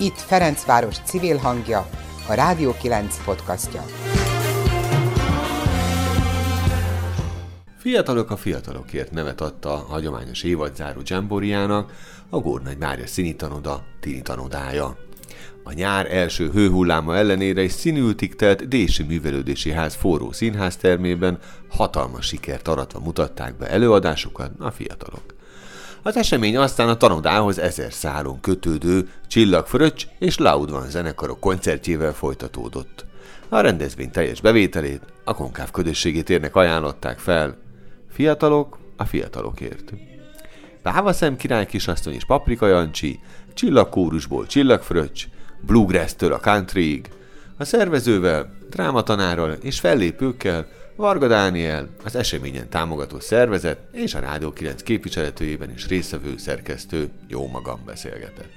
Itt 0.00 0.18
Ferencváros 0.18 0.96
civil 1.04 1.36
hangja, 1.36 1.88
a 2.28 2.34
Rádió 2.34 2.74
9 2.80 3.24
podcastja. 3.24 3.84
Fiatalok 7.78 8.30
a 8.30 8.36
fiatalokért 8.36 9.10
nevet 9.10 9.40
adta 9.40 9.72
a 9.72 9.76
hagyományos 9.76 10.42
évadzáró 10.42 11.00
Dzsamboriának 11.00 11.92
a 12.30 12.38
Górnagy 12.38 12.78
Mária 12.78 13.06
színitanoda 13.06 13.84
tinitanodája. 14.00 14.96
A 15.64 15.72
nyár 15.72 16.14
első 16.14 16.50
hőhulláma 16.50 17.16
ellenére 17.16 17.60
egy 17.60 17.70
színültig 17.70 18.36
telt 18.36 18.68
Dési 18.68 19.02
Művelődési 19.02 19.70
Ház 19.70 19.94
forró 19.94 20.32
színháztermében 20.32 21.38
hatalmas 21.68 22.26
sikert 22.26 22.68
aratva 22.68 23.00
mutatták 23.00 23.56
be 23.56 23.68
előadásukat 23.68 24.50
a 24.58 24.70
fiatalok. 24.70 25.37
Az 26.08 26.16
esemény 26.16 26.56
aztán 26.56 26.88
a 26.88 26.96
tanodához 26.96 27.58
ezer 27.58 27.92
szálon 27.92 28.40
kötődő 28.40 29.08
Csillagfröccs 29.26 30.06
és 30.18 30.38
Laudvan 30.38 30.90
zenekarok 30.90 31.40
koncertjével 31.40 32.12
folytatódott. 32.12 33.04
A 33.48 33.60
rendezvény 33.60 34.10
teljes 34.10 34.40
bevételét 34.40 35.02
a 35.24 35.34
konkáv 35.34 35.70
közösségét 35.70 36.50
ajánlották 36.52 37.18
fel. 37.18 37.56
Fiatalok 38.10 38.78
a 38.96 39.04
fiatalokért. 39.04 39.92
Pávaszem 40.82 41.36
király 41.36 41.66
kisasszony 41.66 42.14
és 42.14 42.24
Paprika 42.24 42.66
Jancsi, 42.66 43.20
Csillagkórusból 43.54 44.46
Csillagfröccs, 44.46 45.24
Bluegrass-től 45.60 46.32
a 46.32 46.38
countryig, 46.38 47.08
a 47.58 47.64
szervezővel, 47.64 48.52
drámatanárral 48.70 49.50
és 49.50 49.80
fellépőkkel 49.80 50.68
Varga 50.98 51.28
Dániel, 51.28 51.88
az 52.04 52.16
eseményen 52.16 52.68
támogató 52.68 53.20
szervezet 53.20 53.78
és 53.92 54.14
a 54.14 54.18
Rádió 54.18 54.52
9 54.52 54.82
képviseletőjében 54.82 55.70
is 55.70 55.88
részvevő 55.88 56.36
szerkesztő 56.36 57.08
jó 57.28 57.46
magam 57.46 57.80
beszélgetett. 57.86 58.50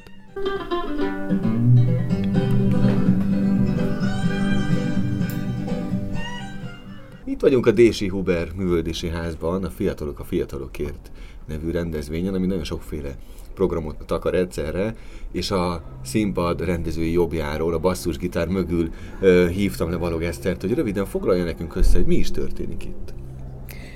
Itt 7.25 7.39
vagyunk 7.39 7.66
a 7.66 7.72
Dési 7.72 8.08
Huber 8.08 8.52
művöldési 8.55 9.09
házban, 9.09 9.64
a 9.64 9.70
Fiatalok 9.70 10.20
a 10.20 10.23
Fiatalokért 10.23 11.11
nevű 11.48 11.72
rendezvényen, 11.72 12.33
ami 12.33 12.48
nagyon 12.48 12.64
sokféle 12.64 13.16
programot 13.53 13.95
takar 14.05 14.35
egyszerre, 14.35 14.95
és 15.31 15.52
a 15.52 15.83
színpad 16.03 16.66
rendezői 16.66 17.11
jobbjáról, 17.11 17.73
a 17.73 17.80
basszusgitár 17.80 18.47
mögül 18.47 18.89
ö, 19.21 19.47
hívtam 19.49 19.89
le 19.89 19.97
Balog 19.97 20.23
Esztert, 20.23 20.61
hogy 20.61 20.73
röviden 20.73 21.05
foglalja 21.05 21.43
nekünk 21.43 21.75
össze, 21.75 21.97
hogy 21.97 22.08
mi 22.08 22.16
is 22.16 22.31
történik 22.31 22.83
itt. 22.83 23.20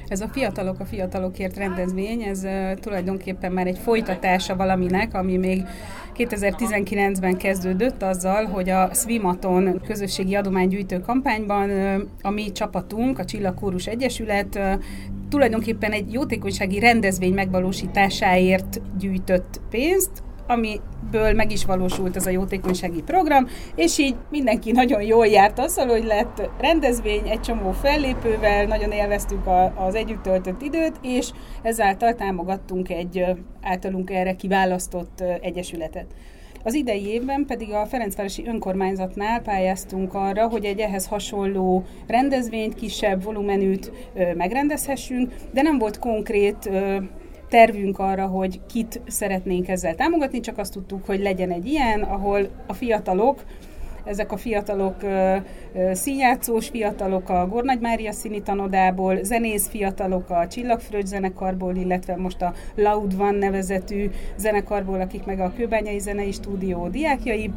Ez 0.08 0.22
a 0.22 0.28
Fiatalok 0.28 0.80
a 0.80 0.86
Fiatalokért 0.86 1.58
rendezvény, 1.58 2.22
ez 2.22 2.48
tulajdonképpen 2.80 3.52
már 3.52 3.67
egy 3.67 3.78
folytatása 3.78 4.56
valaminek, 4.56 5.14
ami 5.14 5.38
még 5.38 5.64
2019-ben 6.17 7.38
kezdődött 7.38 8.03
azzal, 8.03 8.45
hogy 8.45 8.70
a 8.70 8.89
Swimaton 8.94 9.81
közösségi 9.86 10.36
adománygyűjtő 10.36 11.00
kampányban 11.00 11.70
a 12.22 12.30
mi 12.30 12.52
csapatunk, 12.52 13.20
a 13.20 13.25
Csillagkórus 13.25 13.88
Egyesület 13.88 14.59
tulajdonképpen 15.30 15.92
egy 15.92 16.14
jótékonysági 16.14 16.80
rendezvény 16.80 17.34
megvalósításáért 17.34 18.81
gyűjtött 18.97 19.62
pénzt, 19.69 20.23
amiből 20.48 21.34
meg 21.34 21.52
is 21.52 21.66
valósult 21.66 22.16
ez 22.16 22.26
a 22.26 22.30
jótékonysági 22.30 23.02
program, 23.02 23.48
és 23.76 23.98
így 23.98 24.16
mindenki 24.30 24.72
nagyon 24.72 25.02
jól 25.02 25.28
járt 25.28 25.60
azzal, 25.60 25.88
hogy 25.88 26.04
lett 26.04 26.50
rendezvény 26.60 27.28
egy 27.28 27.42
csomó 27.42 27.72
fellépővel, 27.72 28.66
nagyon 28.66 28.92
élveztük 28.92 29.46
a, 29.46 29.86
az 29.86 29.96
együtt 29.96 30.22
töltött 30.22 30.62
időt, 30.62 30.96
és 31.02 31.30
ezáltal 31.62 32.14
támogattunk 32.14 32.90
egy 32.90 33.26
általunk 33.62 34.10
erre 34.10 34.36
kiválasztott 34.36 35.24
egyesületet. 35.42 36.06
Az 36.66 36.74
idei 36.74 37.06
évben 37.06 37.46
pedig 37.46 37.74
a 37.74 37.86
Ferencvárosi 37.86 38.48
Önkormányzatnál 38.48 39.42
pályáztunk 39.42 40.14
arra, 40.14 40.48
hogy 40.48 40.66
egy 40.66 40.80
ehhez 40.80 41.08
hasonló 41.08 41.84
rendezvényt, 42.08 42.76
kisebb 42.76 43.24
volumenűt 43.24 43.92
megrendezhessünk, 44.36 45.34
de 45.52 45.62
nem 45.62 45.78
volt 45.78 46.00
konkrét 46.00 46.69
tervünk 47.56 48.00
arra, 48.00 48.26
hogy 48.26 48.62
kit 48.66 49.02
szeretnénk 49.08 49.68
ezzel 49.68 49.96
támogatni, 49.96 50.40
csak 50.40 50.58
azt 50.58 50.74
tudtuk, 50.74 51.06
hogy 51.06 51.20
legyen 51.20 51.52
egy 51.52 51.66
ilyen, 51.66 52.02
ahol 52.02 52.48
a 52.68 52.74
fiatalok, 52.74 53.44
ezek 54.06 54.32
a 54.32 54.38
fiatalok 54.38 54.96
színjátszós 55.92 56.68
fiatalok 56.68 57.30
a 57.30 57.48
Gornagy 57.48 57.80
Mária 57.80 58.12
színi 58.12 58.42
tanodából, 58.42 59.24
zenész 59.24 59.68
fiatalok 59.68 60.30
a 60.30 60.48
Csillagfröccs 60.48 61.06
zenekarból, 61.06 61.76
illetve 61.76 62.16
most 62.16 62.42
a 62.42 62.54
Loud 62.76 63.18
Van 63.18 63.36
nevezetű 63.36 64.10
zenekarból, 64.38 65.02
akik 65.02 65.26
meg 65.26 65.40
a 65.40 65.54
Kőbányai 65.56 66.00
Zenei 66.00 66.32
Stúdió 66.32 66.88
diákjai, 66.88 67.52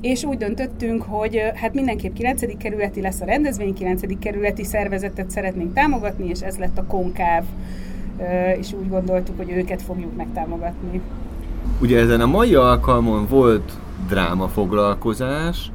és 0.00 0.24
úgy 0.24 0.36
döntöttünk, 0.36 1.02
hogy 1.02 1.42
hát 1.54 1.74
mindenképp 1.74 2.14
9. 2.14 2.56
kerületi 2.56 3.00
lesz 3.00 3.20
a 3.20 3.24
rendezvény, 3.24 3.74
9. 3.74 4.18
kerületi 4.18 4.64
szervezetet 4.64 5.30
szeretnénk 5.30 5.72
támogatni, 5.72 6.28
és 6.28 6.40
ez 6.40 6.58
lett 6.58 6.78
a 6.78 6.86
Konkáv 6.86 7.44
és 8.58 8.72
úgy 8.72 8.88
gondoltuk, 8.88 9.36
hogy 9.36 9.50
őket 9.50 9.82
fogjuk 9.82 10.16
megtámogatni. 10.16 11.00
Ugye 11.80 11.98
ezen 11.98 12.20
a 12.20 12.26
mai 12.26 12.54
alkalmon 12.54 13.26
volt 13.26 13.72
dráma 14.08 14.48
foglalkozás, 14.48 15.72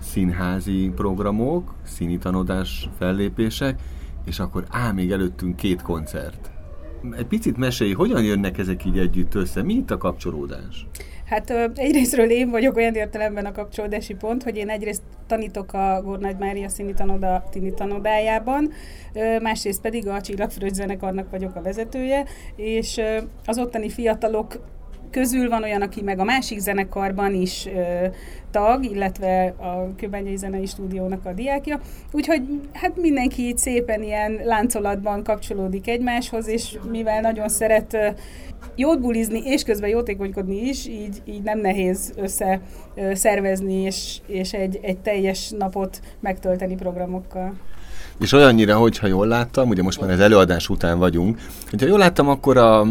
színházi 0.00 0.92
programok, 0.94 1.74
színi 1.82 2.18
tanodás 2.18 2.88
fellépések, 2.98 3.80
és 4.24 4.38
akkor 4.38 4.64
á, 4.70 4.92
még 4.92 5.10
előttünk 5.10 5.56
két 5.56 5.82
koncert. 5.82 6.50
Egy 7.16 7.26
picit 7.26 7.56
mesélj, 7.56 7.92
hogyan 7.92 8.22
jönnek 8.22 8.58
ezek 8.58 8.84
így 8.84 8.98
együtt 8.98 9.34
össze? 9.34 9.62
Mi 9.62 9.72
itt 9.72 9.90
a 9.90 9.98
kapcsolódás? 9.98 10.86
Hát 11.32 11.50
egyrésztről 11.74 12.30
én 12.30 12.50
vagyok 12.50 12.76
olyan 12.76 12.94
értelemben 12.94 13.46
a 13.46 13.52
kapcsolódási 13.52 14.14
pont, 14.14 14.42
hogy 14.42 14.56
én 14.56 14.68
egyrészt 14.68 15.02
tanítok 15.26 15.72
a 15.72 16.00
Gornagy 16.04 16.36
Mária 16.38 16.68
színi 16.68 16.94
tanoda, 16.94 17.44
tini 17.50 17.74
tanodájában, 17.74 18.72
másrészt 19.42 19.80
pedig 19.80 20.08
a 20.08 20.20
Csillagfröccs 20.20 20.74
zenekarnak 20.74 21.30
vagyok 21.30 21.56
a 21.56 21.62
vezetője, 21.62 22.24
és 22.56 23.00
az 23.46 23.58
ottani 23.58 23.88
fiatalok 23.88 24.60
közül 25.12 25.48
van 25.48 25.62
olyan, 25.62 25.82
aki 25.82 26.02
meg 26.02 26.18
a 26.18 26.24
másik 26.24 26.58
zenekarban 26.58 27.34
is 27.34 27.66
ö, 27.66 28.06
tag, 28.50 28.84
illetve 28.84 29.54
a 29.58 29.94
Kőbányai 29.96 30.36
Zenei 30.36 30.66
Stúdiónak 30.66 31.26
a 31.26 31.32
diákja. 31.32 31.80
Úgyhogy 32.12 32.42
hát 32.72 32.96
mindenki 32.96 33.48
itt 33.48 33.58
szépen 33.58 34.02
ilyen 34.02 34.40
láncolatban 34.44 35.22
kapcsolódik 35.22 35.88
egymáshoz, 35.88 36.46
és 36.48 36.78
mivel 36.90 37.20
nagyon 37.20 37.48
szeret 37.48 37.94
ö, 37.94 38.06
jót 38.76 39.00
bulizni, 39.00 39.42
és 39.44 39.62
közben 39.62 39.88
jótékonykodni 39.88 40.68
is, 40.68 40.86
így, 40.86 41.22
így 41.24 41.42
nem 41.42 41.58
nehéz 41.58 42.12
össze 42.16 42.60
ö, 42.94 43.14
szervezni, 43.14 43.74
és, 43.74 44.18
és 44.26 44.52
egy, 44.52 44.78
egy 44.82 44.98
teljes 44.98 45.50
napot 45.58 46.00
megtölteni 46.20 46.74
programokkal. 46.74 47.52
És 48.20 48.32
olyannyira, 48.32 48.76
hogyha 48.76 49.06
jól 49.06 49.26
láttam, 49.26 49.68
ugye 49.68 49.82
most 49.82 50.00
már 50.00 50.10
az 50.10 50.20
előadás 50.20 50.68
után 50.68 50.98
vagyunk, 50.98 51.38
hogyha 51.70 51.86
jól 51.86 51.98
láttam, 51.98 52.28
akkor 52.28 52.56
a 52.56 52.86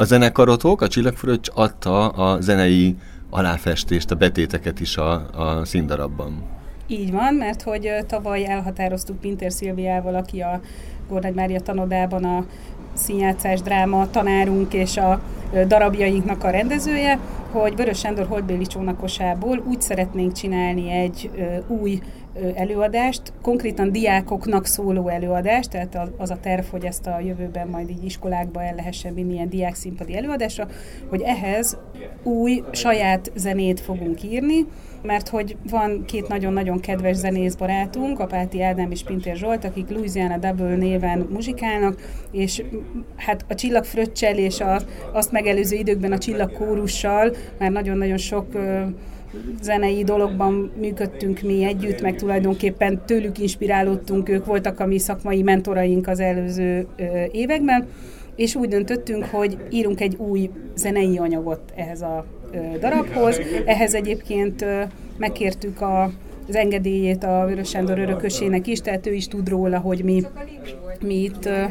a 0.00 0.04
zenekarotok, 0.04 0.80
a 0.80 0.88
Csillagfröccs 0.88 1.48
adta 1.54 2.08
a 2.08 2.40
zenei 2.40 2.96
aláfestést, 3.30 4.10
a 4.10 4.14
betéteket 4.14 4.80
is 4.80 4.96
a, 4.96 5.12
a 5.12 5.64
színdarabban. 5.64 6.42
Így 6.86 7.12
van, 7.12 7.34
mert 7.34 7.62
hogy 7.62 7.90
tavaly 8.06 8.46
elhatároztuk 8.46 9.20
Pinter 9.20 9.52
Szilviával, 9.52 10.14
aki 10.14 10.40
a 10.40 10.60
Gornagy 11.08 11.34
Mária 11.34 11.60
tanodában 11.60 12.24
a 12.24 12.44
színjátszás 12.94 13.60
dráma 13.60 14.10
tanárunk 14.10 14.72
és 14.72 14.96
a 14.96 15.20
darabjainknak 15.66 16.44
a 16.44 16.50
rendezője, 16.50 17.18
hogy 17.50 17.76
Vörös 17.76 17.98
Sándor 17.98 18.26
Holdbéli 18.26 18.66
csónakosából 18.66 19.62
úgy 19.68 19.80
szeretnénk 19.80 20.32
csinálni 20.32 20.90
egy 20.90 21.30
új 21.66 22.00
előadást, 22.54 23.32
konkrétan 23.42 23.92
diákoknak 23.92 24.66
szóló 24.66 25.08
előadást, 25.08 25.70
tehát 25.70 25.98
az 26.16 26.30
a 26.30 26.38
terv, 26.40 26.64
hogy 26.70 26.84
ezt 26.84 27.06
a 27.06 27.20
jövőben 27.20 27.68
majd 27.68 27.90
így 27.90 28.04
iskolákba 28.04 28.62
el 28.62 28.74
lehessen 28.74 29.14
vinni 29.14 29.32
ilyen 29.32 29.48
diák 29.48 29.74
színpadi 29.74 30.16
előadásra, 30.16 30.66
hogy 31.08 31.20
ehhez 31.20 31.78
új 32.22 32.62
saját 32.70 33.32
zenét 33.34 33.80
fogunk 33.80 34.22
írni, 34.22 34.66
mert 35.02 35.28
hogy 35.28 35.56
van 35.70 36.04
két 36.04 36.28
nagyon-nagyon 36.28 36.80
kedves 36.80 37.16
zenész 37.16 37.54
barátunk, 37.54 38.20
Apáti 38.20 38.62
Ádám 38.62 38.90
és 38.90 39.02
Pintér 39.02 39.36
Zsolt, 39.36 39.64
akik 39.64 39.90
Louisiana 39.90 40.36
Double 40.36 40.76
néven 40.76 41.26
muzsikálnak, 41.30 42.00
és 42.30 42.62
hát 43.16 43.44
a 43.48 43.54
csillagfröccsel 43.54 44.38
és 44.38 44.60
a, 44.60 44.80
azt 45.12 45.32
megelőző 45.32 45.76
időkben 45.76 46.12
a 46.12 46.18
csillagkórussal 46.18 47.34
már 47.58 47.70
nagyon-nagyon 47.70 48.16
sok 48.16 48.46
zenei 49.62 50.04
dologban 50.04 50.72
működtünk 50.80 51.40
mi 51.40 51.64
együtt, 51.64 52.00
meg 52.00 52.16
tulajdonképpen 52.16 53.02
tőlük 53.06 53.38
inspirálódtunk, 53.38 54.28
ők 54.28 54.44
voltak 54.44 54.80
a 54.80 54.86
mi 54.86 54.98
szakmai 54.98 55.42
mentoraink 55.42 56.08
az 56.08 56.20
előző 56.20 56.86
években, 57.30 57.86
és 58.36 58.54
úgy 58.54 58.68
döntöttünk, 58.68 59.24
hogy 59.24 59.56
írunk 59.70 60.00
egy 60.00 60.16
új 60.16 60.50
zenei 60.74 61.18
anyagot 61.18 61.60
ehhez 61.74 62.02
a 62.02 62.24
darabhoz. 62.80 63.40
Ehhez 63.64 63.94
egyébként 63.94 64.64
megkértük 65.16 65.80
a 65.80 66.10
az 66.48 66.56
engedélyét 66.56 67.24
a 67.24 67.44
Vörös 67.48 67.68
Sándor 67.68 67.98
örökösének 67.98 68.66
is, 68.66 68.80
tehát 68.80 69.06
ő 69.06 69.12
is 69.12 69.28
tud 69.28 69.48
róla, 69.48 69.78
hogy 69.78 70.04
mi, 70.04 70.22
mi 71.00 71.14
itt 71.14 71.46
ö, 71.46 71.62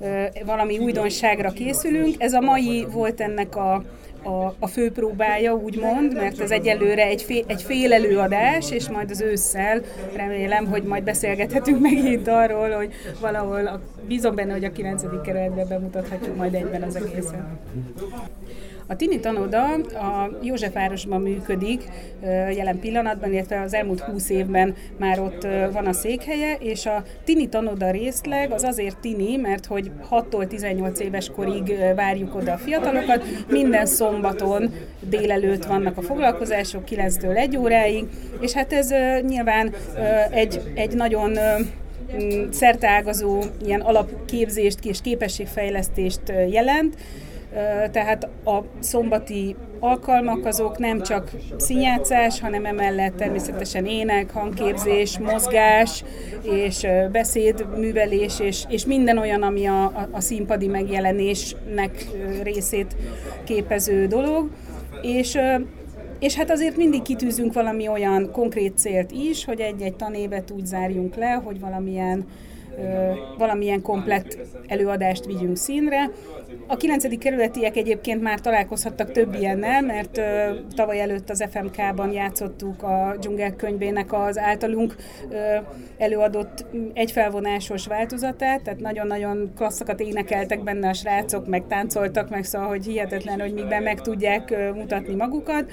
ö, 0.00 0.24
valami 0.46 0.78
újdonságra 0.78 1.50
készülünk. 1.50 2.14
Ez 2.18 2.32
a 2.32 2.40
mai 2.40 2.86
volt 2.92 3.20
ennek 3.20 3.56
a 3.56 3.84
a, 4.24 4.54
a 4.58 4.66
főpróbája, 4.66 5.54
úgymond, 5.54 6.14
mert 6.14 6.40
ez 6.40 6.50
egyelőre 6.50 7.06
egy 7.06 7.22
fél, 7.22 7.44
egy 7.46 7.62
fél 7.62 7.92
előadás, 7.92 8.70
és 8.70 8.88
majd 8.88 9.10
az 9.10 9.20
ősszel 9.20 9.82
remélem, 10.16 10.66
hogy 10.66 10.82
majd 10.82 11.04
beszélgethetünk 11.04 11.80
megint 11.80 12.28
arról, 12.28 12.70
hogy 12.70 12.92
valahol 13.20 13.66
a, 13.66 13.80
bízom 14.06 14.34
benne, 14.34 14.52
hogy 14.52 14.64
a 14.64 14.72
9. 14.72 15.02
kerületben 15.22 15.68
bemutathatjuk 15.68 16.36
majd 16.36 16.54
egyben 16.54 16.82
az 16.82 16.96
egészet. 16.96 17.42
A 18.86 18.96
Tini 18.96 19.20
Tanoda 19.20 19.64
a 19.74 20.30
Józsefvárosban 20.42 21.20
működik 21.20 21.82
jelen 22.56 22.80
pillanatban, 22.80 23.32
illetve 23.32 23.60
az 23.60 23.74
elmúlt 23.74 24.00
20 24.00 24.30
évben 24.30 24.74
már 24.98 25.20
ott 25.20 25.46
van 25.72 25.86
a 25.86 25.92
székhelye, 25.92 26.56
és 26.60 26.86
a 26.86 27.02
Tini 27.24 27.48
Tanoda 27.48 27.90
részleg 27.90 28.52
az 28.52 28.62
azért 28.62 28.98
Tini, 28.98 29.36
mert 29.36 29.66
hogy 29.66 29.90
6-tól 30.10 30.46
18 30.46 31.00
éves 31.00 31.30
korig 31.30 31.74
várjuk 31.94 32.34
oda 32.34 32.52
a 32.52 32.56
fiatalokat, 32.56 33.24
minden 33.48 33.86
szombaton 33.86 34.72
délelőtt 35.00 35.64
vannak 35.64 35.96
a 35.96 36.02
foglalkozások, 36.02 36.82
9-től 36.90 37.36
1 37.36 37.56
óráig, 37.56 38.04
és 38.40 38.52
hát 38.52 38.72
ez 38.72 38.90
nyilván 39.26 39.74
egy, 40.30 40.60
egy 40.74 40.94
nagyon 40.94 41.38
szerteágazó 42.50 43.42
ilyen 43.64 43.80
alapképzést 43.80 44.84
és 44.84 44.98
képességfejlesztést 45.02 46.32
jelent, 46.50 46.96
tehát 47.90 48.28
a 48.44 48.58
szombati 48.78 49.56
alkalmak 49.80 50.46
azok 50.46 50.78
nem 50.78 51.02
csak 51.02 51.30
színjátszás, 51.56 52.40
hanem 52.40 52.64
emellett 52.64 53.16
természetesen 53.16 53.86
ének, 53.86 54.30
hangképzés, 54.30 55.18
mozgás 55.18 56.04
és 56.42 56.86
beszédművelés, 57.12 58.40
és, 58.40 58.64
és 58.68 58.86
minden 58.86 59.18
olyan, 59.18 59.42
ami 59.42 59.66
a, 59.66 60.08
a, 60.10 60.20
színpadi 60.20 60.66
megjelenésnek 60.66 62.06
részét 62.42 62.96
képező 63.44 64.06
dolog. 64.06 64.50
És 65.02 65.38
és 66.18 66.34
hát 66.34 66.50
azért 66.50 66.76
mindig 66.76 67.02
kitűzünk 67.02 67.52
valami 67.52 67.88
olyan 67.88 68.30
konkrét 68.32 68.78
célt 68.78 69.10
is, 69.10 69.44
hogy 69.44 69.60
egy-egy 69.60 69.94
tanévet 69.94 70.50
úgy 70.50 70.66
zárjunk 70.66 71.14
le, 71.14 71.40
hogy 71.44 71.60
valamilyen 71.60 72.26
valamilyen 73.38 73.82
komplett 73.82 74.38
előadást 74.66 75.24
vigyünk 75.24 75.56
színre. 75.56 76.10
A 76.66 76.76
9. 76.76 77.18
kerületiek 77.18 77.76
egyébként 77.76 78.22
már 78.22 78.40
találkozhattak 78.40 79.12
több 79.12 79.34
ilyennel, 79.34 79.82
mert 79.82 80.20
tavaly 80.74 81.00
előtt 81.00 81.30
az 81.30 81.44
FMK-ban 81.50 82.12
játszottuk 82.12 82.82
a 82.82 83.16
dzsungel 83.18 83.56
könyvének 83.56 84.12
az 84.12 84.38
általunk 84.38 84.94
előadott 85.98 86.64
egyfelvonásos 86.92 87.86
változatát, 87.86 88.62
tehát 88.62 88.80
nagyon-nagyon 88.80 89.52
klasszakat 89.56 90.00
énekeltek 90.00 90.62
benne 90.62 90.88
a 90.88 90.92
srácok, 90.92 91.46
meg 91.46 91.66
táncoltak, 91.66 92.30
meg 92.30 92.44
szóval, 92.44 92.68
hogy 92.68 92.84
hihetetlen, 92.84 93.40
hogy 93.40 93.52
mikben 93.52 93.82
meg 93.82 94.00
tudják 94.00 94.74
mutatni 94.74 95.14
magukat. 95.14 95.70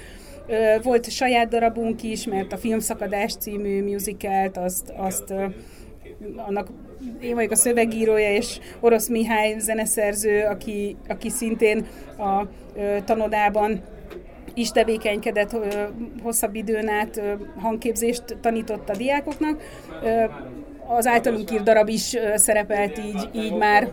Volt 0.82 1.10
saját 1.10 1.48
darabunk 1.48 2.02
is, 2.02 2.26
mert 2.26 2.52
a 2.52 2.56
Filmszakadás 2.56 3.36
című 3.36 3.82
musicalt 3.82 4.56
azt, 4.56 4.92
azt 4.96 5.34
annak 6.36 6.68
én 7.20 7.34
vagyok 7.34 7.50
a 7.50 7.56
szövegírója, 7.56 8.32
és 8.32 8.58
Orosz 8.80 9.08
Mihály 9.08 9.58
zeneszerző, 9.58 10.44
aki, 10.44 10.96
aki 11.08 11.30
szintén 11.30 11.86
a 12.18 12.42
ö, 12.76 12.96
tanodában 13.04 13.82
is 14.54 14.70
tevékenykedett 14.70 15.56
hosszabb 16.22 16.54
időn 16.54 16.88
át, 16.88 17.22
hangképzést 17.56 18.36
tanított 18.40 18.88
a 18.88 18.96
diákoknak. 18.96 19.60
Az 20.96 21.06
általunk 21.06 21.50
írt 21.52 21.62
darab 21.62 21.88
is 21.88 22.16
szerepelt 22.34 22.98
így, 22.98 23.28
így 23.44 23.54
már 23.54 23.88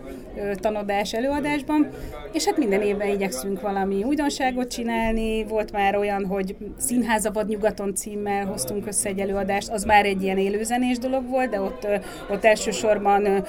tanodás 0.55 1.13
előadásban, 1.13 1.89
és 2.33 2.45
hát 2.45 2.57
minden 2.57 2.81
évben 2.81 3.07
igyekszünk 3.07 3.61
valami 3.61 4.03
újdonságot 4.03 4.71
csinálni. 4.71 5.43
Volt 5.43 5.71
már 5.71 5.95
olyan, 5.95 6.25
hogy 6.25 6.55
Színházavad 6.77 7.47
nyugaton 7.47 7.95
címmel 7.95 8.45
hoztunk 8.45 8.87
össze 8.87 9.09
egy 9.09 9.19
előadást, 9.19 9.69
az 9.69 9.83
már 9.83 10.05
egy 10.05 10.23
ilyen 10.23 10.37
élőzenés 10.37 10.97
dolog 10.97 11.29
volt, 11.29 11.49
de 11.49 11.61
ott, 11.61 11.87
ott 12.29 12.45
elsősorban 12.45 13.45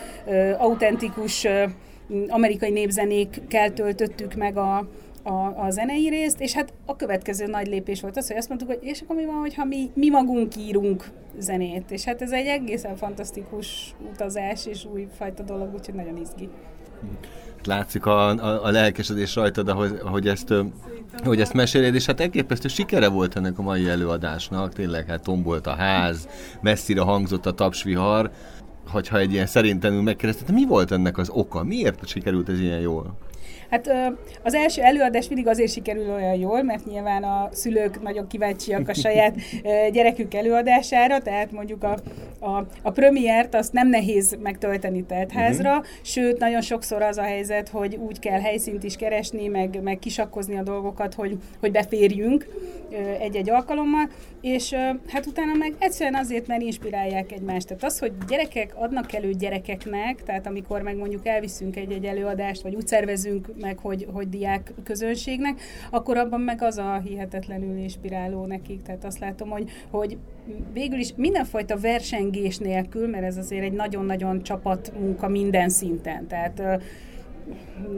autentikus 0.58 1.46
amerikai 2.28 2.70
népzenékkel 2.70 3.72
töltöttük 3.72 4.34
meg 4.34 4.56
a, 4.56 4.88
a, 5.22 5.64
a 5.64 5.70
zenei 5.70 6.08
részt, 6.08 6.40
és 6.40 6.52
hát 6.52 6.72
a 6.86 6.96
következő 6.96 7.46
nagy 7.46 7.66
lépés 7.66 8.00
volt 8.00 8.16
az, 8.16 8.26
hogy 8.26 8.36
azt 8.36 8.48
mondtuk, 8.48 8.70
hogy 8.70 8.78
és 8.82 9.00
akkor 9.00 9.16
mi 9.16 9.24
van, 9.24 9.34
hogyha 9.34 9.64
mi, 9.64 9.90
mi 9.94 10.10
magunk 10.10 10.56
írunk 10.56 11.04
zenét, 11.38 11.90
és 11.90 12.04
hát 12.04 12.22
ez 12.22 12.32
egy 12.32 12.46
egészen 12.46 12.96
fantasztikus 12.96 13.94
utazás 14.12 14.66
és 14.66 14.84
újfajta 14.84 15.42
dolog, 15.42 15.74
úgyhogy 15.74 15.94
nagyon 15.94 16.16
izgi. 16.16 16.48
Látszik 17.64 18.06
a, 18.06 18.28
a, 18.28 18.64
a 18.64 18.70
lelkesedés 18.70 19.34
rajtad, 19.34 19.68
ahogy, 19.68 19.98
ahogy 20.04 20.28
ezt 20.28 20.54
hogy 21.24 21.40
ezt 21.40 21.52
meséled, 21.52 21.94
és 21.94 22.06
hát 22.06 22.20
elképesztő 22.20 22.68
sikere 22.68 23.08
volt 23.08 23.36
ennek 23.36 23.58
a 23.58 23.62
mai 23.62 23.88
előadásnak, 23.88 24.72
tényleg 24.72 25.06
hát 25.06 25.22
tombolt 25.22 25.66
a 25.66 25.74
ház, 25.74 26.28
messzire 26.60 27.00
hangzott 27.00 27.46
a 27.46 27.52
tapsvihar, 27.52 28.30
hogyha 28.88 29.18
egy 29.18 29.32
ilyen 29.32 29.46
szerintenül 29.46 30.02
megkérdezted, 30.02 30.54
mi 30.54 30.66
volt 30.66 30.90
ennek 30.90 31.18
az 31.18 31.30
oka? 31.32 31.62
Miért 31.62 32.06
sikerült 32.06 32.48
ez 32.48 32.60
ilyen 32.60 32.80
jól? 32.80 33.18
Hát 33.70 33.90
az 34.42 34.54
első 34.54 34.82
előadás 34.82 35.28
mindig 35.28 35.46
azért 35.46 35.72
sikerül 35.72 36.10
olyan 36.10 36.34
jól, 36.34 36.62
mert 36.62 36.84
nyilván 36.84 37.22
a 37.22 37.48
szülők 37.52 38.02
nagyon 38.02 38.26
kíváncsiak 38.26 38.88
a 38.88 38.94
saját 38.94 39.36
gyerekük 39.92 40.34
előadására, 40.34 41.18
tehát 41.18 41.52
mondjuk 41.52 41.82
a, 41.84 41.98
a, 42.40 42.66
a 42.82 42.90
premiért 42.90 43.54
azt 43.54 43.72
nem 43.72 43.88
nehéz 43.88 44.36
megtölteni 44.42 45.04
teltházra, 45.04 45.70
uh-huh. 45.70 45.86
sőt, 46.02 46.38
nagyon 46.38 46.60
sokszor 46.60 47.02
az 47.02 47.16
a 47.18 47.22
helyzet, 47.22 47.68
hogy 47.68 47.94
úgy 47.94 48.18
kell 48.18 48.40
helyszínt 48.40 48.82
is 48.82 48.96
keresni, 48.96 49.46
meg, 49.46 49.82
meg 49.82 49.98
kisakkozni 49.98 50.58
a 50.58 50.62
dolgokat, 50.62 51.14
hogy, 51.14 51.36
hogy 51.60 51.70
beférjünk 51.70 52.46
egy-egy 53.20 53.50
alkalommal, 53.50 54.08
és 54.40 54.72
hát 55.06 55.26
utána 55.26 55.54
meg 55.54 55.74
egyszerűen 55.78 56.20
azért, 56.20 56.46
mert 56.46 56.62
inspirálják 56.62 57.32
egymást. 57.32 57.66
Tehát 57.66 57.84
az, 57.84 57.98
hogy 57.98 58.12
gyerekek 58.28 58.72
adnak 58.74 59.12
elő 59.12 59.30
gyerekeknek, 59.30 60.22
tehát 60.22 60.46
amikor 60.46 60.82
meg 60.82 60.96
mondjuk 60.96 61.26
elviszünk 61.26 61.76
egy-egy 61.76 62.04
előadást, 62.04 62.62
vagy 62.62 62.74
úgy 62.74 62.86
szervezünk 62.86 63.48
meg, 63.60 63.78
hogy, 63.78 64.06
hogy 64.12 64.28
diák 64.28 64.72
közönségnek, 64.84 65.60
akkor 65.90 66.16
abban 66.16 66.40
meg 66.40 66.62
az 66.62 66.78
a 66.78 67.00
hihetetlenül 67.04 67.76
inspiráló 67.76 68.46
nekik. 68.46 68.82
Tehát 68.82 69.04
azt 69.04 69.18
látom, 69.18 69.48
hogy, 69.48 69.70
hogy 69.90 70.18
végül 70.72 70.98
is 70.98 71.12
mindenfajta 71.16 71.78
versengés 71.78 72.58
nélkül, 72.58 73.08
mert 73.08 73.24
ez 73.24 73.36
azért 73.36 73.64
egy 73.64 73.72
nagyon-nagyon 73.72 74.42
csapat 74.42 74.92
munka 74.98 75.28
minden 75.28 75.68
szinten. 75.68 76.26
Tehát 76.26 76.82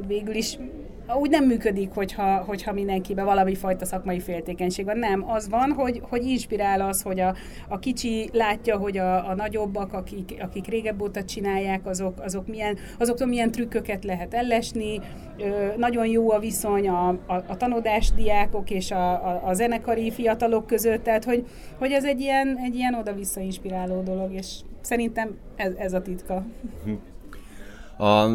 végül 0.07 0.35
is 0.35 0.59
úgy 1.15 1.31
nem 1.31 1.45
működik, 1.45 1.91
hogyha, 1.91 2.37
hogyha 2.37 2.73
mindenkiben 2.73 3.25
valami 3.25 3.55
fajta 3.55 3.85
szakmai 3.85 4.21
féltékenység 4.21 4.85
van. 4.85 4.99
Nem, 4.99 5.31
az 5.31 5.49
van, 5.49 5.73
hogy, 5.73 6.01
hogy 6.09 6.27
inspirál 6.27 6.81
az, 6.81 7.03
hogy 7.03 7.21
a, 7.21 7.35
a 7.69 7.79
kicsi 7.79 8.29
látja, 8.33 8.77
hogy 8.77 8.99
a, 8.99 9.29
a 9.29 9.35
nagyobbak, 9.35 9.93
akik, 9.93 10.37
akik 10.41 10.67
régebb 10.67 11.03
óta 11.03 11.25
csinálják, 11.25 11.87
azok, 11.87 12.21
azok 12.21 12.47
milyen, 12.47 12.79
azoktól 12.99 13.27
milyen 13.27 13.51
trükköket 13.51 14.05
lehet 14.05 14.35
ellesni. 14.35 15.01
Ö, 15.39 15.77
nagyon 15.77 16.07
jó 16.07 16.31
a 16.31 16.39
viszony 16.39 16.89
a, 16.89 17.09
a, 17.09 17.35
a 17.47 17.57
tanodás 17.57 18.13
diákok 18.13 18.71
és 18.71 18.91
a, 18.91 19.11
a, 19.13 19.41
a 19.45 19.53
zenekari 19.55 20.11
fiatalok 20.11 20.67
között, 20.67 21.03
tehát 21.03 21.25
hogy, 21.25 21.47
hogy 21.79 21.93
ez 21.93 22.05
egy 22.05 22.21
ilyen, 22.21 22.59
egy 22.65 22.75
ilyen 22.75 22.95
oda-vissza 22.95 23.41
inspiráló 23.41 24.03
dolog, 24.03 24.33
és 24.33 24.61
szerintem 24.81 25.37
ez, 25.57 25.73
ez 25.77 25.93
a 25.93 26.03
titka. 26.03 26.45
A, 28.03 28.29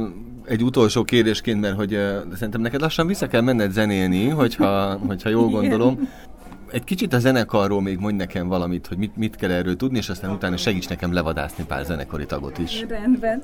egy 0.45 0.63
utolsó 0.63 1.03
kérdésként, 1.03 1.61
mert 1.61 1.75
hogy 1.75 1.99
szerintem 2.33 2.61
neked 2.61 2.81
lassan 2.81 3.07
vissza 3.07 3.27
kell 3.27 3.41
menned 3.41 3.71
zenélni, 3.71 4.27
hogyha, 4.27 4.99
hogyha 5.07 5.29
jól 5.29 5.49
gondolom. 5.49 6.09
Egy 6.71 6.83
kicsit 6.83 7.13
a 7.13 7.19
zenekarról 7.19 7.81
még 7.81 7.97
mondj 7.97 8.17
nekem 8.17 8.47
valamit, 8.47 8.87
hogy 8.87 8.97
mit, 8.97 9.15
mit 9.15 9.35
kell 9.35 9.51
erről 9.51 9.75
tudni, 9.75 9.97
és 9.97 10.09
aztán 10.09 10.31
utána 10.31 10.57
segíts 10.57 10.89
nekem 10.89 11.13
levadászni 11.13 11.63
pár 11.65 11.85
zenekari 11.85 12.25
tagot 12.25 12.57
is. 12.57 12.85
Rendben. 12.87 13.41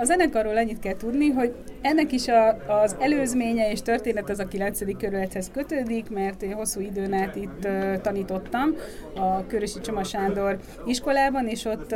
A 0.00 0.04
zenekarról 0.04 0.56
annyit 0.56 0.78
kell 0.78 0.96
tudni, 0.96 1.28
hogy 1.28 1.54
ennek 1.80 2.12
is 2.12 2.28
a, 2.28 2.56
az 2.82 2.96
előzménye 2.98 3.70
és 3.70 3.82
történet 3.82 4.30
az 4.30 4.38
a 4.38 4.46
9. 4.46 4.96
kerülethez 4.96 5.50
kötődik, 5.52 6.10
mert 6.10 6.42
én 6.42 6.52
hosszú 6.52 6.80
időn 6.80 7.12
át 7.12 7.36
itt 7.36 7.68
tanítottam 8.02 8.74
a 9.14 9.46
Körösi 9.46 9.80
Csoma 9.80 10.04
Sándor 10.04 10.58
iskolában, 10.86 11.46
és 11.46 11.64
ott 11.64 11.94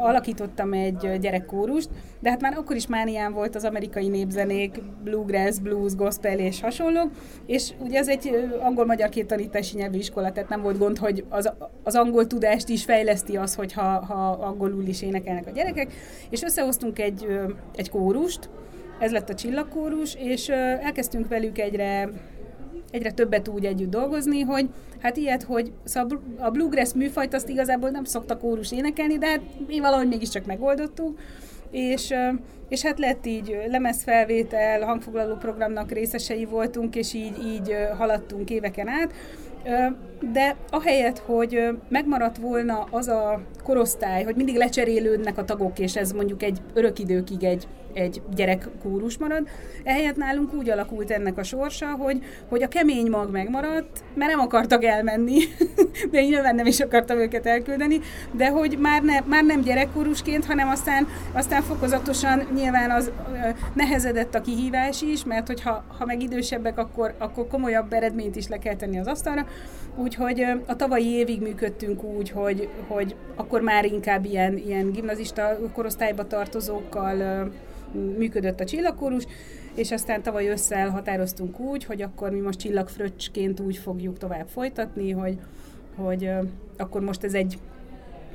alakítottam 0.00 0.72
egy 0.72 1.18
gyerekkórust, 1.20 1.88
de 2.20 2.30
hát 2.30 2.40
már 2.40 2.52
akkor 2.56 2.76
is 2.76 2.86
mánián 2.86 3.32
volt 3.32 3.54
az 3.54 3.64
amerikai 3.64 4.08
népzenék, 4.08 4.82
bluegrass, 5.04 5.58
blues, 5.58 5.94
gospel 5.94 6.38
és 6.38 6.60
hasonlók, 6.60 7.10
és 7.46 7.72
ugye 7.78 7.98
ez 7.98 8.08
egy 8.08 8.48
angol-magyar 8.60 9.08
két 9.08 9.26
tanítási 9.26 9.76
nyelvű 9.76 9.98
iskola, 9.98 10.32
tehát 10.32 10.48
nem 10.48 10.62
volt 10.62 10.78
gond, 10.78 10.98
hogy 10.98 11.24
az, 11.28 11.52
az 11.82 11.94
angol 11.94 12.26
tudást 12.26 12.68
is 12.68 12.84
fejleszti 12.84 13.36
az, 13.36 13.54
hogyha 13.54 14.04
ha 14.04 14.30
angolul 14.30 14.84
is 14.86 15.02
énekelnek 15.02 15.46
a 15.46 15.50
gyerekek, 15.50 15.92
és 16.30 16.42
összehoztunk 16.42 16.98
egy, 16.98 17.26
egy 17.74 17.90
kórust, 17.90 18.48
ez 18.98 19.12
lett 19.12 19.28
a 19.28 19.34
csillagkórus, 19.34 20.14
és 20.14 20.48
elkezdtünk 20.48 21.28
velük 21.28 21.58
egyre 21.58 22.08
egyre 22.90 23.10
többet 23.10 23.48
úgy 23.48 23.64
együtt 23.64 23.90
dolgozni, 23.90 24.40
hogy 24.40 24.68
hát 25.00 25.16
ilyet, 25.16 25.42
hogy 25.42 25.72
szóval 25.84 26.22
a 26.38 26.50
bluegrass 26.50 26.92
műfajt 26.92 27.34
azt 27.34 27.48
igazából 27.48 27.90
nem 27.90 28.04
szoktak 28.04 28.38
kórus 28.38 28.72
énekelni, 28.72 29.18
de 29.18 29.26
hát 29.26 29.40
mi 29.66 29.80
valahogy 29.80 30.08
mégiscsak 30.08 30.46
megoldottuk, 30.46 31.18
és 31.70 32.14
és 32.68 32.82
hát 32.82 32.98
lett 32.98 33.26
így 33.26 33.58
lemezfelvétel, 33.68 34.84
hangfoglaló 34.84 35.34
programnak 35.34 35.92
részesei 35.92 36.44
voltunk, 36.44 36.96
és 36.96 37.14
így, 37.14 37.44
így 37.44 37.76
haladtunk 37.96 38.50
éveken 38.50 38.88
át. 38.88 39.12
De 40.20 40.56
ahelyett, 40.70 41.18
hogy 41.18 41.60
megmaradt 41.88 42.36
volna 42.36 42.86
az 42.90 43.08
a 43.08 43.40
korosztály, 43.62 44.24
hogy 44.24 44.36
mindig 44.36 44.56
lecserélődnek 44.56 45.38
a 45.38 45.44
tagok, 45.44 45.78
és 45.78 45.96
ez 45.96 46.12
mondjuk 46.12 46.42
egy 46.42 46.58
örök 46.74 46.98
időkig 46.98 47.44
egy, 47.44 47.68
egy 47.92 48.22
gyerek 48.34 48.68
kórus 48.82 49.18
marad, 49.18 49.48
ehelyett 49.84 50.16
nálunk 50.16 50.54
úgy 50.54 50.70
alakult 50.70 51.10
ennek 51.10 51.38
a 51.38 51.42
sorsa, 51.42 51.86
hogy, 51.86 52.22
hogy 52.48 52.62
a 52.62 52.68
kemény 52.68 53.10
mag 53.10 53.30
megmaradt, 53.30 54.04
mert 54.14 54.30
nem 54.30 54.40
akartak 54.40 54.84
elmenni, 54.84 55.38
de 56.10 56.20
én 56.20 56.28
nyilván 56.28 56.54
nem 56.54 56.66
is 56.66 56.80
akartam 56.80 57.18
őket 57.18 57.46
elküldeni, 57.46 58.00
de 58.32 58.48
hogy 58.48 58.78
már, 58.80 59.02
ne, 59.02 59.20
már 59.24 59.44
nem 59.44 59.60
gyerekkórusként, 59.60 60.44
hanem 60.44 60.68
aztán, 60.68 61.06
aztán 61.32 61.62
fokozatosan 61.62 62.48
nyilván 62.54 62.90
az 62.90 63.10
nehezedett 63.74 64.34
a 64.34 64.40
kihívás 64.40 65.02
is, 65.02 65.24
mert 65.24 65.46
hogyha 65.46 65.84
ha 65.98 66.04
meg 66.04 66.22
idősebbek, 66.22 66.78
akkor, 66.78 67.14
akkor 67.18 67.46
komolyabb 67.46 67.92
eredményt 67.92 68.36
is 68.36 68.48
le 68.48 68.58
kell 68.58 68.76
tenni 68.76 68.98
az 68.98 69.06
asztalra, 69.06 69.46
úgyhogy 70.06 70.44
a 70.66 70.76
tavalyi 70.76 71.06
évig 71.06 71.40
működtünk 71.40 72.02
úgy, 72.02 72.30
hogy, 72.30 72.68
hogy 72.88 73.14
akkor 73.34 73.60
már 73.60 73.84
inkább 73.84 74.24
ilyen, 74.24 74.56
ilyen 74.56 74.90
gimnazista 74.90 75.58
korosztályba 75.72 76.26
tartozókkal 76.26 77.48
működött 78.18 78.60
a 78.60 78.64
csillagkórus, 78.64 79.26
és 79.74 79.92
aztán 79.92 80.22
tavaly 80.22 80.48
össze 80.48 80.82
határoztunk 80.84 81.60
úgy, 81.60 81.84
hogy 81.84 82.02
akkor 82.02 82.30
mi 82.30 82.40
most 82.40 82.58
csillagfröccsként 82.58 83.60
úgy 83.60 83.76
fogjuk 83.76 84.18
tovább 84.18 84.46
folytatni, 84.48 85.10
hogy, 85.10 85.38
hogy 85.96 86.30
akkor 86.76 87.00
most 87.00 87.24
ez 87.24 87.34
egy 87.34 87.58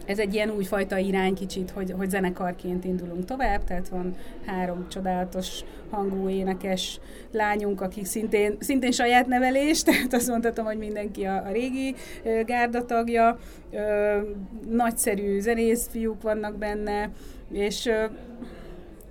ez 0.05 0.19
egy 0.19 0.33
ilyen 0.33 0.49
újfajta 0.49 0.97
irány 0.97 1.33
kicsit, 1.33 1.71
hogy, 1.71 1.93
hogy 1.97 2.09
zenekarként 2.09 2.85
indulunk 2.85 3.25
tovább, 3.25 3.63
tehát 3.63 3.89
van 3.89 4.15
három 4.45 4.87
csodálatos 4.89 5.63
hangú 5.89 6.29
énekes 6.29 6.99
lányunk, 7.31 7.81
akik 7.81 8.05
szintén, 8.05 8.57
szintén 8.59 8.91
saját 8.91 9.27
nevelés, 9.27 9.83
tehát 9.83 10.13
azt 10.13 10.27
mondhatom, 10.27 10.65
hogy 10.65 10.77
mindenki 10.77 11.23
a, 11.23 11.35
a 11.45 11.51
régi 11.51 11.95
gárda 12.45 12.85
tagja, 12.85 13.39
nagyszerű 14.69 15.39
zenész 15.39 15.87
fiúk 15.91 16.21
vannak 16.21 16.57
benne, 16.57 17.09
és 17.51 17.89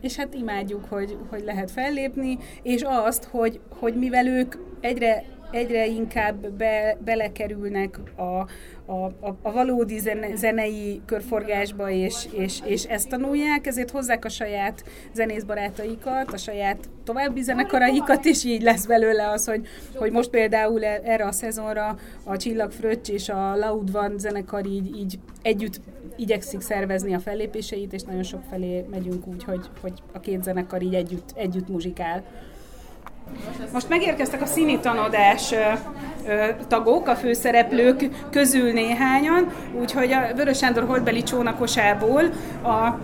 és 0.01 0.17
hát 0.17 0.35
imádjuk, 0.35 0.85
hogy, 0.85 1.17
hogy 1.29 1.43
lehet 1.45 1.71
fellépni, 1.71 2.39
és 2.63 2.83
azt, 2.85 3.25
hogy, 3.25 3.61
hogy 3.69 3.95
mivel 3.95 4.27
ők 4.27 4.55
egyre 4.81 5.25
egyre 5.51 5.87
inkább 5.87 6.51
be, 6.53 6.97
belekerülnek 7.05 7.99
a, 8.17 8.47
a, 8.91 9.05
a, 9.05 9.37
a 9.43 9.53
valódi 9.53 9.99
zene, 9.99 10.37
zenei 10.37 11.01
körforgásba, 11.07 11.91
és, 11.91 12.27
és, 12.33 12.61
és 12.65 12.85
ezt 12.85 13.09
tanulják, 13.09 13.67
ezért 13.67 13.91
hozzák 13.91 14.25
a 14.25 14.29
saját 14.29 14.85
zenészbarátaikat, 15.13 16.33
a 16.33 16.37
saját 16.37 16.89
további 17.05 17.43
zenekaraikat, 17.43 18.25
és 18.25 18.45
így 18.45 18.63
lesz 18.63 18.87
belőle 18.87 19.29
az, 19.31 19.47
hogy, 19.47 19.67
hogy 19.95 20.13
most 20.13 20.31
például 20.31 20.85
e, 20.85 21.01
erre 21.05 21.27
a 21.27 21.33
szezonra 21.33 21.99
a 22.25 22.37
Csillag 22.37 22.71
Fröccs 22.71 23.09
és 23.09 23.29
a 23.29 23.57
Loud 23.57 23.93
Van 23.93 24.19
zenekar 24.19 24.67
így, 24.67 24.97
így 24.97 25.19
együtt 25.43 25.81
igyekszik 26.17 26.61
szervezni 26.61 27.15
a 27.15 27.19
fellépéseit, 27.19 27.93
és 27.93 28.03
nagyon 28.03 28.23
sok 28.23 28.43
felé 28.51 28.85
megyünk 28.91 29.27
úgy, 29.27 29.45
hogy, 29.45 29.67
hogy 29.81 29.93
a 30.13 30.21
két 30.21 30.43
zenekar 30.43 30.83
így 30.83 30.95
együtt, 30.95 31.33
együtt 31.35 31.69
muzsikál. 31.69 32.25
Most 33.73 33.89
megérkeztek 33.89 34.43
a 34.43 34.47
színi 34.47 34.79
tanodás 34.79 35.55
tagok, 36.69 37.09
a 37.09 37.15
főszereplők 37.15 38.09
közül 38.31 38.73
néhányan, 38.73 39.53
úgyhogy 39.81 40.13
a 40.13 40.35
Vörös 40.37 40.59
Sándor 40.59 40.85
holdbeli 40.87 41.23
csónakosából 41.23 42.23
a 42.63 42.99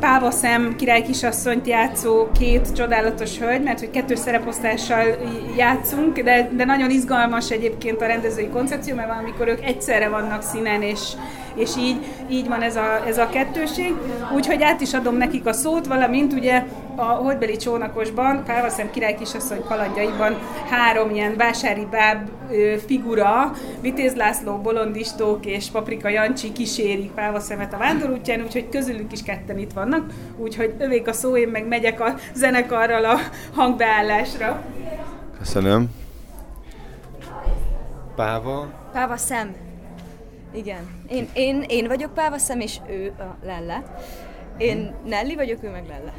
Pávaszem 0.00 0.76
király 0.76 1.02
kisasszonyt 1.02 1.66
játszó 1.66 2.28
két 2.38 2.72
csodálatos 2.72 3.38
hölgy, 3.38 3.62
mert 3.62 3.78
hogy 3.78 3.90
kettős 3.90 4.18
szereposztással 4.18 5.04
játszunk, 5.56 6.18
de, 6.18 6.50
de 6.56 6.64
nagyon 6.64 6.90
izgalmas 6.90 7.50
egyébként 7.50 8.00
a 8.00 8.06
rendezői 8.06 8.48
koncepció, 8.48 8.94
mert 8.94 9.08
valamikor 9.08 9.48
ők 9.48 9.64
egyszerre 9.64 10.08
vannak 10.08 10.42
színen, 10.42 10.82
és, 10.82 11.12
és 11.56 11.76
így, 11.78 11.96
így 12.30 12.48
van 12.48 12.62
ez 12.62 12.76
a, 12.76 13.06
ez 13.06 13.18
a 13.18 13.28
kettőség. 13.28 13.94
Úgyhogy 14.34 14.62
át 14.62 14.80
is 14.80 14.94
adom 14.94 15.16
nekik 15.16 15.46
a 15.46 15.52
szót, 15.52 15.86
valamint 15.86 16.32
ugye 16.32 16.64
a 16.96 17.04
Holdbeli 17.04 17.56
csónakosban, 17.56 18.44
Pálvaszem 18.44 18.90
király 18.90 19.14
kisasszony 19.14 19.62
kalandjaiban 19.68 20.36
három 20.70 21.10
ilyen 21.10 21.36
vásári 21.36 21.86
báb 21.90 22.28
figura, 22.86 23.52
Vitéz 23.80 24.14
László, 24.14 24.56
Bolondistók 24.56 25.46
és 25.46 25.70
Paprika 25.70 26.08
Jancsi 26.08 26.52
kísérik 26.52 27.10
Pálvaszemet 27.10 27.74
a 27.74 27.78
vándorútján, 27.78 28.42
úgyhogy 28.42 28.68
közülük 28.68 29.12
is 29.12 29.22
ketten 29.22 29.58
itt 29.58 29.72
vannak, 29.72 30.10
úgyhogy 30.36 30.74
övék 30.78 31.08
a 31.08 31.12
szó, 31.12 31.36
én 31.36 31.48
meg 31.48 31.68
megyek 31.68 32.00
a 32.00 32.14
zenekarral 32.34 33.04
a 33.04 33.18
hangbeállásra. 33.54 34.62
Köszönöm. 35.38 35.90
Páva? 38.14 38.68
Páva 38.92 39.16
Szem. 39.16 39.65
Igen. 40.52 41.02
Én, 41.08 41.28
én, 41.34 41.64
én 41.68 41.86
vagyok 41.86 42.14
Páva 42.14 42.38
Szem, 42.38 42.60
és 42.60 42.78
ő 42.88 43.12
a 43.18 43.46
Lelle. 43.46 43.82
Én 44.58 44.94
Nelly 45.04 45.34
vagyok, 45.34 45.62
ő 45.62 45.70
meg 45.70 45.86
Lelle. 45.88 46.12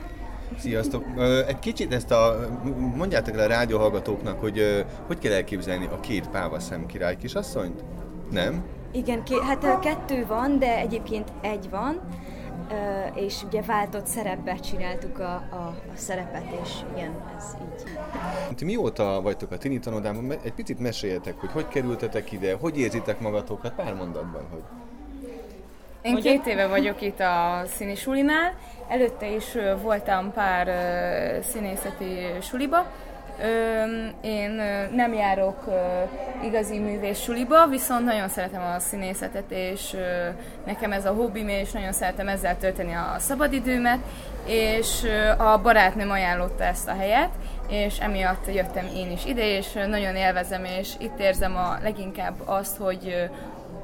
Sziasztok! 0.57 1.05
Egy 1.47 1.59
kicsit 1.59 1.93
ezt 1.93 2.11
a, 2.11 2.49
mondjátok 2.95 3.35
el 3.35 3.43
a 3.43 3.47
rádióhallgatóknak, 3.47 4.39
hogy 4.39 4.85
hogy 5.07 5.19
kell 5.19 5.31
elképzelni 5.31 5.85
a 5.85 5.99
két 5.99 6.29
szem 6.57 6.85
király 6.85 7.17
kisasszonyt? 7.17 7.83
Nem? 8.31 8.63
Igen, 8.91 9.23
ké, 9.23 9.35
hát 9.35 9.79
kettő 9.79 10.25
van, 10.25 10.59
de 10.59 10.77
egyébként 10.77 11.31
egy 11.41 11.69
van, 11.69 12.01
és 13.15 13.43
ugye 13.43 13.61
váltott 13.61 14.05
szerepbe 14.05 14.55
csináltuk 14.55 15.19
a, 15.19 15.33
a, 15.33 15.55
a 15.55 15.95
szerepet, 15.95 16.45
és 16.63 16.69
igen, 16.95 17.11
ez 17.37 17.55
így. 17.61 18.55
Ti 18.55 18.65
mióta 18.65 19.21
vagytok 19.21 19.51
a 19.51 19.57
tini 19.57 19.79
tanodában? 19.79 20.31
Egy 20.43 20.53
picit 20.53 20.79
meséljetek, 20.79 21.39
hogy 21.39 21.51
hogy 21.51 21.67
kerültetek 21.67 22.31
ide, 22.31 22.55
hogy 22.59 22.79
érzitek 22.79 23.19
magatokat 23.19 23.73
pár 23.73 23.93
mondatban, 23.93 24.47
hogy... 24.51 24.63
Én 26.01 26.15
két 26.15 26.45
éve 26.45 26.67
vagyok 26.67 27.01
itt 27.01 27.19
a 27.19 27.63
színisulinál, 27.65 28.53
előtte 28.87 29.29
is 29.29 29.57
voltam 29.81 30.31
pár 30.31 30.67
színészeti 31.43 32.17
suliba, 32.41 32.85
én 34.21 34.61
nem 34.91 35.13
járok 35.13 35.63
igazi 36.43 36.79
művész 36.79 37.19
suliba, 37.19 37.67
viszont 37.67 38.05
nagyon 38.05 38.29
szeretem 38.29 38.61
a 38.75 38.79
színészetet, 38.79 39.51
és 39.51 39.95
nekem 40.65 40.91
ez 40.91 41.05
a 41.05 41.13
hobbim, 41.13 41.47
és 41.47 41.71
nagyon 41.71 41.91
szeretem 41.91 42.27
ezzel 42.27 42.57
tölteni 42.57 42.93
a 42.93 43.15
szabadidőmet, 43.19 43.99
és 44.45 45.03
a 45.37 45.57
barátnőm 45.57 46.09
ajánlotta 46.09 46.63
ezt 46.63 46.87
a 46.87 46.95
helyet, 46.95 47.29
és 47.67 47.99
emiatt 47.99 48.53
jöttem 48.53 48.85
én 48.95 49.11
is 49.11 49.25
ide, 49.25 49.57
és 49.57 49.73
nagyon 49.73 50.15
élvezem, 50.15 50.65
és 50.65 50.93
itt 50.99 51.19
érzem 51.19 51.55
a 51.55 51.77
leginkább 51.81 52.33
azt, 52.45 52.77
hogy 52.77 53.29